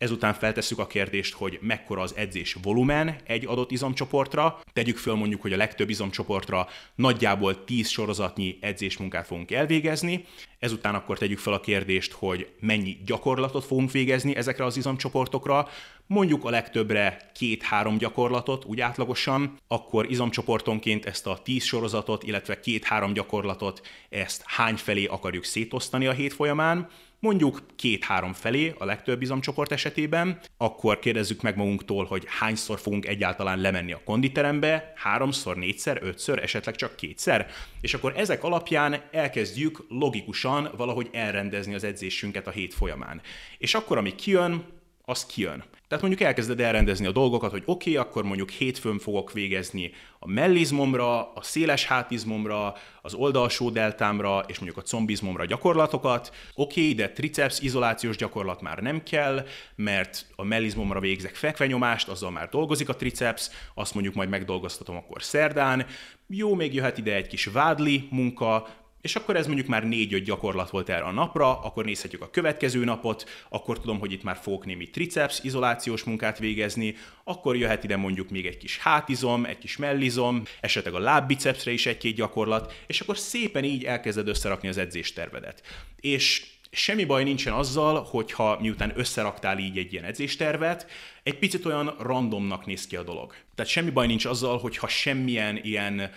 Ezután 0.00 0.34
feltesszük 0.34 0.78
a 0.78 0.86
kérdést, 0.86 1.34
hogy 1.34 1.58
mekkora 1.62 2.00
az 2.00 2.16
edzés 2.16 2.56
volumen 2.62 3.16
egy 3.24 3.46
adott 3.46 3.70
izomcsoportra. 3.70 4.60
Tegyük 4.72 4.96
föl 4.96 5.14
mondjuk, 5.14 5.42
hogy 5.42 5.52
a 5.52 5.56
legtöbb 5.56 5.90
izomcsoportra 5.90 6.66
nagyjából 6.94 7.64
10 7.64 7.88
sorozatnyi 7.88 8.58
edzésmunkát 8.60 9.26
fogunk 9.26 9.50
elvégezni. 9.50 10.24
Ezután 10.58 10.94
akkor 10.94 11.18
tegyük 11.18 11.38
fel 11.38 11.52
a 11.52 11.60
kérdést, 11.60 12.12
hogy 12.12 12.48
mennyi 12.60 12.98
gyakorlatot 13.04 13.64
fogunk 13.64 13.90
végezni 13.90 14.36
ezekre 14.36 14.64
az 14.64 14.76
izomcsoportokra. 14.76 15.68
Mondjuk 16.06 16.44
a 16.44 16.50
legtöbbre 16.50 17.30
két-három 17.34 17.98
gyakorlatot, 17.98 18.64
úgy 18.64 18.80
átlagosan, 18.80 19.56
akkor 19.68 20.10
izomcsoportonként 20.10 21.06
ezt 21.06 21.26
a 21.26 21.38
10 21.44 21.64
sorozatot, 21.64 22.22
illetve 22.22 22.60
két-három 22.60 23.12
gyakorlatot, 23.12 23.80
ezt 24.08 24.42
hány 24.46 24.76
felé 24.76 25.04
akarjuk 25.04 25.44
szétosztani 25.44 26.06
a 26.06 26.12
hét 26.12 26.32
folyamán 26.32 26.88
mondjuk 27.20 27.62
két-három 27.76 28.32
felé 28.32 28.74
a 28.78 28.84
legtöbb 28.84 29.22
izomcsoport 29.22 29.72
esetében, 29.72 30.38
akkor 30.56 30.98
kérdezzük 30.98 31.42
meg 31.42 31.56
magunktól, 31.56 32.04
hogy 32.04 32.24
hányszor 32.26 32.78
fogunk 32.78 33.06
egyáltalán 33.06 33.58
lemenni 33.58 33.92
a 33.92 34.00
konditerembe, 34.04 34.92
háromszor, 34.96 35.56
négyszer, 35.56 35.98
ötször, 36.02 36.38
esetleg 36.38 36.74
csak 36.74 36.96
kétszer, 36.96 37.46
és 37.80 37.94
akkor 37.94 38.12
ezek 38.16 38.44
alapján 38.44 39.02
elkezdjük 39.12 39.84
logikusan 39.88 40.70
valahogy 40.76 41.08
elrendezni 41.12 41.74
az 41.74 41.84
edzésünket 41.84 42.46
a 42.46 42.50
hét 42.50 42.74
folyamán. 42.74 43.20
És 43.58 43.74
akkor, 43.74 43.98
ami 43.98 44.14
kijön, 44.14 44.79
az 45.04 45.26
kijön. 45.26 45.64
Tehát 45.90 46.04
mondjuk 46.04 46.28
elkezded 46.28 46.60
elrendezni 46.60 47.06
a 47.06 47.12
dolgokat, 47.12 47.50
hogy 47.50 47.62
oké, 47.66 47.90
okay, 47.90 48.06
akkor 48.06 48.24
mondjuk 48.24 48.50
hétfőn 48.50 48.98
fogok 48.98 49.32
végezni 49.32 49.92
a 50.18 50.28
mellizmomra, 50.28 51.32
a 51.32 51.42
széles 51.42 51.86
hátizmomra, 51.86 52.74
az 53.02 53.14
oldalsó 53.14 53.70
deltámra 53.70 54.44
és 54.46 54.58
mondjuk 54.58 54.84
a 54.84 54.86
combizmomra 54.88 55.44
gyakorlatokat. 55.44 56.34
Oké, 56.54 56.80
okay, 56.80 56.94
de 56.94 57.10
triceps 57.10 57.60
izolációs 57.60 58.16
gyakorlat 58.16 58.60
már 58.60 58.78
nem 58.78 59.02
kell, 59.02 59.46
mert 59.74 60.26
a 60.36 60.44
mellizmomra 60.44 61.00
végzek 61.00 61.34
fekvenyomást, 61.34 62.08
azzal 62.08 62.30
már 62.30 62.48
dolgozik 62.48 62.88
a 62.88 62.96
triceps, 62.96 63.50
azt 63.74 63.94
mondjuk 63.94 64.14
majd 64.14 64.28
megdolgoztatom 64.28 64.96
akkor 64.96 65.22
szerdán. 65.22 65.86
Jó, 66.26 66.54
még 66.54 66.74
jöhet 66.74 66.98
ide 66.98 67.14
egy 67.14 67.26
kis 67.26 67.44
vádli 67.44 68.08
munka, 68.10 68.68
És 69.00 69.16
akkor 69.16 69.36
ez 69.36 69.46
mondjuk 69.46 69.66
már 69.66 69.84
négy-öt 69.84 70.24
gyakorlat 70.24 70.70
volt 70.70 70.88
erre 70.88 71.04
a 71.04 71.10
napra, 71.12 71.60
akkor 71.60 71.84
nézhetjük 71.84 72.22
a 72.22 72.30
következő 72.30 72.84
napot, 72.84 73.28
akkor 73.48 73.80
tudom, 73.80 73.98
hogy 73.98 74.12
itt 74.12 74.22
már 74.22 74.36
fogok 74.42 74.66
némi 74.66 74.90
triceps 74.90 75.40
izolációs 75.42 76.02
munkát 76.02 76.38
végezni, 76.38 76.94
akkor 77.24 77.56
jöhet 77.56 77.84
ide 77.84 77.96
mondjuk 77.96 78.30
még 78.30 78.46
egy 78.46 78.56
kis 78.56 78.78
hátizom, 78.78 79.44
egy 79.44 79.58
kis 79.58 79.76
mellizom, 79.76 80.42
esetleg 80.60 80.94
a 80.94 80.98
lábbicepsre 80.98 81.72
is 81.72 81.86
egy-két 81.86 82.14
gyakorlat, 82.14 82.82
és 82.86 83.00
akkor 83.00 83.18
szépen 83.18 83.64
így 83.64 83.84
elkezded 83.84 84.28
összerakni 84.28 84.68
az 84.68 84.78
edzéstervedet. 84.78 85.62
És 86.00 86.58
Semmi 86.72 87.04
baj 87.04 87.24
nincsen 87.24 87.52
azzal, 87.52 88.02
hogyha 88.02 88.58
miután 88.60 88.92
összeraktál 88.94 89.58
így 89.58 89.78
egy 89.78 89.92
ilyen 89.92 90.04
edzéstervet, 90.04 90.90
egy 91.22 91.38
picit 91.38 91.64
olyan 91.64 91.94
randomnak 91.98 92.66
néz 92.66 92.86
ki 92.86 92.96
a 92.96 93.02
dolog. 93.02 93.34
Tehát 93.54 93.70
semmi 93.70 93.90
baj 93.90 94.06
nincs 94.06 94.24
azzal, 94.24 94.58
hogyha 94.58 94.88
semmilyen 94.88 95.60
ilyen 95.62 96.10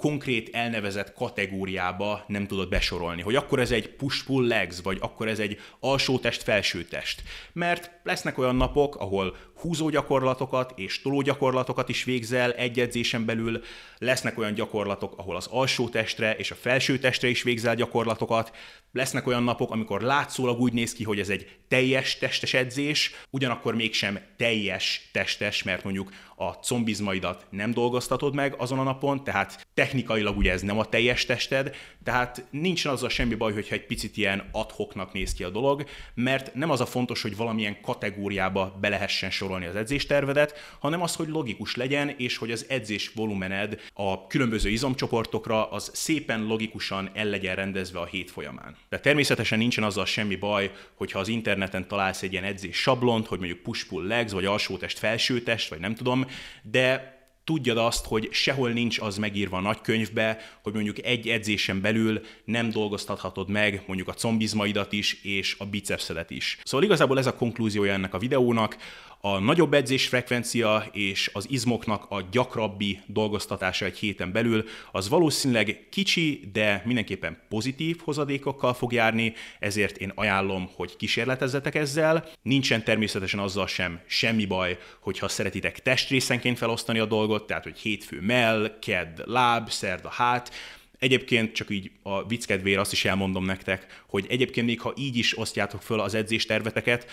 konkrét 0.00 0.54
elnevezett 0.54 1.12
kategóriába 1.12 2.24
nem 2.26 2.46
tudod 2.46 2.68
besorolni, 2.68 3.22
hogy 3.22 3.34
akkor 3.34 3.58
ez 3.58 3.70
egy 3.70 3.88
push-pull 3.88 4.46
legs, 4.46 4.80
vagy 4.82 4.98
akkor 5.00 5.28
ez 5.28 5.38
egy 5.38 5.58
alsó 5.80 6.18
test, 6.18 6.42
felső 6.42 6.84
test. 6.84 7.22
Mert 7.52 7.90
lesznek 8.02 8.38
olyan 8.38 8.56
napok, 8.56 8.96
ahol 8.96 9.36
húzó 9.60 9.88
gyakorlatokat 9.88 10.72
és 10.76 11.02
toló 11.02 11.20
gyakorlatokat 11.20 11.88
is 11.88 12.04
végzel 12.04 12.52
egy 12.52 12.80
edzésen 12.80 13.24
belül, 13.24 13.62
lesznek 13.98 14.38
olyan 14.38 14.54
gyakorlatok, 14.54 15.14
ahol 15.16 15.36
az 15.36 15.46
alsó 15.46 15.88
testre 15.88 16.34
és 16.36 16.50
a 16.50 16.54
felső 16.54 16.98
testre 16.98 17.28
is 17.28 17.42
végzel 17.42 17.74
gyakorlatokat, 17.74 18.52
lesznek 18.92 19.26
olyan 19.26 19.42
napok, 19.42 19.70
amikor 19.70 20.00
látszólag 20.00 20.60
úgy 20.60 20.72
néz 20.72 20.92
ki, 20.92 21.04
hogy 21.04 21.18
ez 21.18 21.28
egy 21.28 21.58
teljes 21.68 22.18
testes 22.18 22.54
edzés, 22.54 23.14
ugyanakkor 23.30 23.74
mégsem 23.74 24.18
teljes 24.36 25.08
testes, 25.12 25.62
mert 25.62 25.84
mondjuk 25.84 26.12
a 26.36 26.52
combizmaidat 26.52 27.46
nem 27.50 27.72
dolgoztatod 27.72 28.34
meg 28.34 28.54
azon 28.58 28.78
a 28.78 28.82
napon, 28.82 29.24
tehát 29.24 29.66
technikailag 29.74 30.36
ugye 30.36 30.52
ez 30.52 30.62
nem 30.62 30.78
a 30.78 30.84
teljes 30.84 31.26
tested, 31.26 31.76
tehát 32.04 32.44
nincsen 32.50 32.92
azzal 32.92 33.08
semmi 33.08 33.34
baj, 33.34 33.52
hogyha 33.52 33.74
egy 33.74 33.86
picit 33.86 34.16
ilyen 34.16 34.48
adhoknak 34.52 35.12
néz 35.12 35.32
ki 35.32 35.44
a 35.44 35.50
dolog, 35.50 35.84
mert 36.14 36.54
nem 36.54 36.70
az 36.70 36.80
a 36.80 36.86
fontos, 36.86 37.22
hogy 37.22 37.36
valamilyen 37.36 37.80
kategóriába 37.80 38.76
be 38.80 38.88
lehessen 38.88 39.30
sorolni 39.50 39.66
az 39.66 39.76
edzéstervedet, 39.76 40.76
hanem 40.78 41.02
az, 41.02 41.14
hogy 41.14 41.28
logikus 41.28 41.76
legyen, 41.76 42.14
és 42.16 42.36
hogy 42.36 42.50
az 42.50 42.66
edzés 42.68 43.10
volumened 43.14 43.80
a 43.94 44.26
különböző 44.26 44.68
izomcsoportokra 44.68 45.70
az 45.70 45.90
szépen 45.94 46.46
logikusan 46.46 47.10
el 47.14 47.26
legyen 47.26 47.54
rendezve 47.54 48.00
a 48.00 48.06
hét 48.06 48.30
folyamán. 48.30 48.76
De 48.88 49.00
természetesen 49.00 49.58
nincsen 49.58 49.84
azzal 49.84 50.04
semmi 50.04 50.36
baj, 50.36 50.70
hogyha 50.94 51.18
az 51.18 51.28
interneten 51.28 51.88
találsz 51.88 52.22
egy 52.22 52.32
ilyen 52.32 52.44
edzés 52.44 52.76
sablont, 52.76 53.26
hogy 53.26 53.38
mondjuk 53.38 53.60
push-pull 53.60 54.06
legs, 54.06 54.32
vagy 54.32 54.44
alsótest, 54.44 54.98
felsőtest, 54.98 55.68
vagy 55.68 55.80
nem 55.80 55.94
tudom, 55.94 56.26
de 56.62 57.18
tudjad 57.44 57.78
azt, 57.78 58.06
hogy 58.06 58.28
sehol 58.30 58.70
nincs 58.70 58.98
az 59.00 59.16
megírva 59.16 59.56
a 59.56 59.60
nagykönyvbe, 59.60 60.38
hogy 60.62 60.72
mondjuk 60.72 61.04
egy 61.04 61.28
edzésen 61.28 61.80
belül 61.80 62.20
nem 62.44 62.70
dolgoztathatod 62.70 63.48
meg 63.48 63.82
mondjuk 63.86 64.08
a 64.08 64.12
combizmaidat 64.12 64.92
is, 64.92 65.22
és 65.22 65.56
a 65.58 65.66
bicepszedet 65.66 66.30
is. 66.30 66.58
Szóval 66.64 66.86
igazából 66.86 67.18
ez 67.18 67.26
a 67.26 67.34
konklúziója 67.34 67.92
ennek 67.92 68.14
a 68.14 68.18
videónak. 68.18 68.76
A 69.22 69.38
nagyobb 69.38 69.74
edzésfrekvencia 69.74 70.86
és 70.92 71.30
az 71.32 71.46
izmoknak 71.50 72.06
a 72.08 72.22
gyakrabbi 72.30 73.00
dolgoztatása 73.06 73.84
egy 73.84 73.98
héten 73.98 74.32
belül 74.32 74.64
az 74.92 75.08
valószínűleg 75.08 75.86
kicsi, 75.90 76.48
de 76.52 76.82
mindenképpen 76.84 77.38
pozitív 77.48 78.00
hozadékokkal 78.04 78.74
fog 78.74 78.92
járni, 78.92 79.32
ezért 79.58 79.96
én 79.96 80.12
ajánlom, 80.14 80.68
hogy 80.74 80.96
kísérletezzetek 80.96 81.74
ezzel. 81.74 82.28
Nincsen 82.42 82.84
természetesen 82.84 83.40
azzal 83.40 83.66
sem 83.66 84.00
semmi 84.06 84.44
baj, 84.44 84.78
hogyha 85.00 85.28
szeretitek 85.28 85.82
testrészenként 85.82 86.58
felosztani 86.58 86.98
a 86.98 87.06
dolgot, 87.06 87.46
tehát 87.46 87.64
hogy 87.64 87.78
hétfő 87.78 88.20
mell, 88.20 88.78
kedd 88.78 89.20
láb, 89.24 89.70
szerda 89.70 90.08
hát, 90.08 90.50
Egyébként 90.98 91.52
csak 91.52 91.70
így 91.70 91.90
a 92.02 92.26
vicc 92.26 92.46
kedvére 92.46 92.80
azt 92.80 92.92
is 92.92 93.04
elmondom 93.04 93.44
nektek, 93.44 94.02
hogy 94.06 94.26
egyébként 94.28 94.66
még 94.66 94.80
ha 94.80 94.92
így 94.96 95.16
is 95.16 95.38
osztjátok 95.38 95.82
föl 95.82 96.00
az 96.00 96.14
edzésterveteket, 96.14 97.06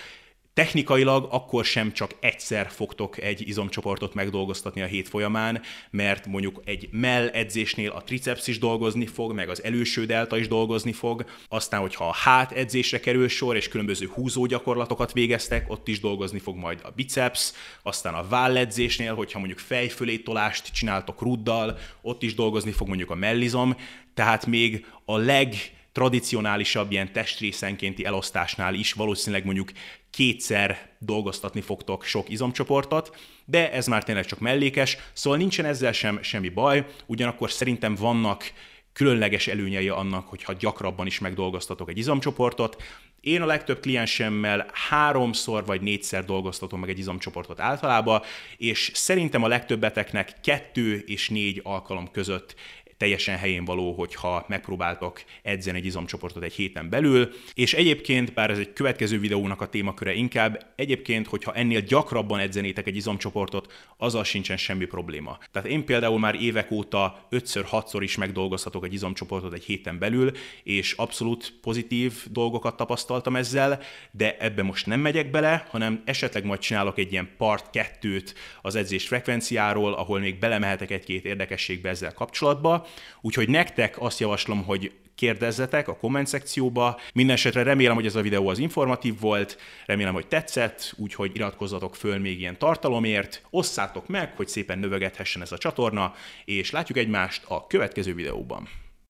Technikailag 0.58 1.28
akkor 1.32 1.66
sem 1.66 1.94
csak 1.94 2.12
egyszer 2.20 2.70
fogtok 2.70 3.22
egy 3.22 3.48
izomcsoportot 3.48 4.14
megdolgoztatni 4.14 4.82
a 4.82 4.86
hét 4.86 5.08
folyamán, 5.08 5.62
mert 5.90 6.26
mondjuk 6.26 6.62
egy 6.66 6.88
mell 6.92 7.28
edzésnél 7.28 7.90
a 7.92 8.04
triceps 8.04 8.48
is 8.48 8.60
dolgozni 8.60 9.06
fog, 9.06 9.34
meg 9.34 9.50
az 9.50 9.64
előső 9.64 10.06
delta 10.06 10.38
is 10.38 10.48
dolgozni 10.48 10.92
fog, 10.92 11.26
aztán, 11.48 11.80
hogyha 11.80 12.08
a 12.08 12.14
hát 12.14 12.52
edzésre 12.52 13.00
kerül 13.00 13.28
sor, 13.28 13.56
és 13.56 13.68
különböző 13.68 14.08
húzó 14.14 14.46
gyakorlatokat 14.46 15.14
végeztek, 15.14 15.70
ott 15.70 15.88
is 15.88 16.00
dolgozni 16.00 16.40
fog 16.40 16.56
majd 16.56 16.80
a 16.84 16.92
biceps, 16.96 17.52
aztán 17.84 18.14
a 18.14 18.28
válledzésnél, 18.28 19.16
hogyha 19.16 19.40
mondjuk 19.40 19.60
fejfölé 19.60 20.18
tolást 20.18 20.74
csináltok 20.74 21.22
ruddal, 21.22 21.78
ott 22.02 22.24
is 22.24 22.36
dolgozni 22.36 22.72
fog 22.72 22.88
mondjuk 22.88 23.12
a 23.12 23.16
mellizom, 23.16 23.76
tehát 24.14 24.46
még 24.46 24.86
a 25.06 25.18
leg 25.18 25.56
tradicionálisabb 25.98 26.92
ilyen 26.92 27.12
testrészenkénti 27.12 28.06
elosztásnál 28.06 28.74
is 28.74 28.94
valószínűleg 28.94 29.46
mondjuk 29.46 29.72
kétszer 30.10 30.90
dolgoztatni 31.00 31.62
fogtok 31.62 32.04
sok 32.04 32.30
izomcsoportot, 32.30 33.18
de 33.46 33.72
ez 33.72 33.88
már 33.88 34.04
tényleg 34.04 34.26
csak 34.26 34.40
mellékes, 34.40 34.98
szóval 35.14 35.40
nincsen 35.40 35.66
ezzel 35.66 35.92
sem 35.92 36.22
semmi 36.22 36.50
baj, 36.50 36.86
ugyanakkor 37.06 37.52
szerintem 37.52 37.96
vannak 37.96 38.52
különleges 38.94 39.48
előnyei 39.48 39.90
annak, 39.90 40.28
hogyha 40.28 40.54
gyakrabban 40.54 41.06
is 41.06 41.20
megdolgoztatok 41.20 41.90
egy 41.90 41.98
izomcsoportot. 41.98 42.84
Én 43.22 43.42
a 43.42 43.46
legtöbb 43.46 43.80
kliensemmel 43.80 44.66
háromszor 44.90 45.66
vagy 45.66 45.82
négyszer 45.82 46.26
dolgoztatom 46.26 46.80
meg 46.80 46.90
egy 46.90 47.00
izomcsoportot 47.00 47.60
általában, 47.60 48.22
és 48.58 48.92
szerintem 48.94 49.44
a 49.44 49.48
legtöbbeteknek 49.48 50.34
kettő 50.44 51.04
és 51.08 51.30
négy 51.30 51.60
alkalom 51.64 52.12
között 52.12 52.56
teljesen 52.98 53.38
helyén 53.38 53.66
való, 53.66 53.94
hogyha 53.94 54.46
megpróbáltok 54.48 55.24
edzeni 55.42 55.78
egy 55.78 55.86
izomcsoportot 55.86 56.44
egy 56.44 56.54
héten 56.54 56.90
belül, 56.90 57.30
és 57.54 57.74
egyébként, 57.74 58.34
bár 58.34 58.50
ez 58.50 58.58
egy 58.58 58.74
következő 58.74 59.20
videónak 59.20 59.62
a 59.62 59.68
témaköre 59.68 60.14
inkább, 60.14 60.66
egyébként, 60.76 61.28
hogyha 61.28 61.54
ennél 61.54 61.82
gyakrabban 61.82 62.40
edzenétek 62.40 62.88
egy 62.88 62.96
izomcsoportot, 62.96 63.74
azzal 63.98 64.24
sincsen 64.24 64.58
semmi 64.58 64.86
probléma. 64.86 65.38
Tehát 65.52 65.70
én 65.70 65.86
például 65.86 66.20
már 66.20 66.36
évek 66.36 66.72
óta 66.72 67.28
5-6-szor 67.32 68.00
is 68.00 68.18
megdolgozhatok 68.18 68.86
egy 68.86 68.94
izomcsoportot 68.94 69.54
egy 69.54 69.64
héten 69.64 70.00
belül, 70.00 70.32
és 70.64 70.92
abszolút 70.92 71.54
pozitív 71.62 72.14
dolgokat 72.32 72.78
tapasztaltam 72.78 73.36
ezzel, 73.36 73.82
de 74.12 74.38
ebbe 74.40 74.64
most 74.64 74.86
nem 74.86 75.00
megyek 75.00 75.32
bele, 75.32 75.68
hanem 75.70 76.02
esetleg 76.06 76.46
majd 76.46 76.60
csinálok 76.60 76.98
egy 76.98 77.12
ilyen 77.12 77.30
part 77.38 77.70
2-t 77.74 78.34
az 78.62 78.76
edzés 78.76 79.08
frekvenciáról, 79.08 79.94
ahol 79.94 80.20
még 80.20 80.40
belemehetek 80.40 80.92
egy-két 80.92 81.26
érdekességbe 81.26 81.90
ezzel 81.90 82.14
kapcsolatba, 82.14 82.87
Úgyhogy 83.22 83.50
nektek 83.50 84.02
azt 84.02 84.20
javaslom, 84.20 84.64
hogy 84.64 84.92
kérdezzetek 85.16 85.88
a 85.88 85.98
komment 85.98 86.28
szekcióba. 86.28 87.00
Mindenesetre 87.14 87.64
remélem, 87.64 87.96
hogy 87.96 88.06
ez 88.06 88.16
a 88.16 88.22
videó 88.22 88.48
az 88.48 88.60
informatív 88.60 89.20
volt, 89.20 89.58
remélem, 89.86 90.14
hogy 90.14 90.28
tetszett, 90.28 90.94
úgyhogy 90.98 91.32
iratkozzatok 91.34 91.96
föl 91.96 92.18
még 92.18 92.40
ilyen 92.40 92.58
tartalomért, 92.58 93.42
osszátok 93.50 94.08
meg, 94.08 94.36
hogy 94.36 94.48
szépen 94.48 94.80
növegethessen 94.80 95.42
ez 95.42 95.52
a 95.52 95.58
csatorna, 95.58 96.14
és 96.46 96.72
látjuk 96.72 96.98
egymást 96.98 97.44
a 97.48 97.68
következő 97.68 98.14
videóban. 98.14 98.68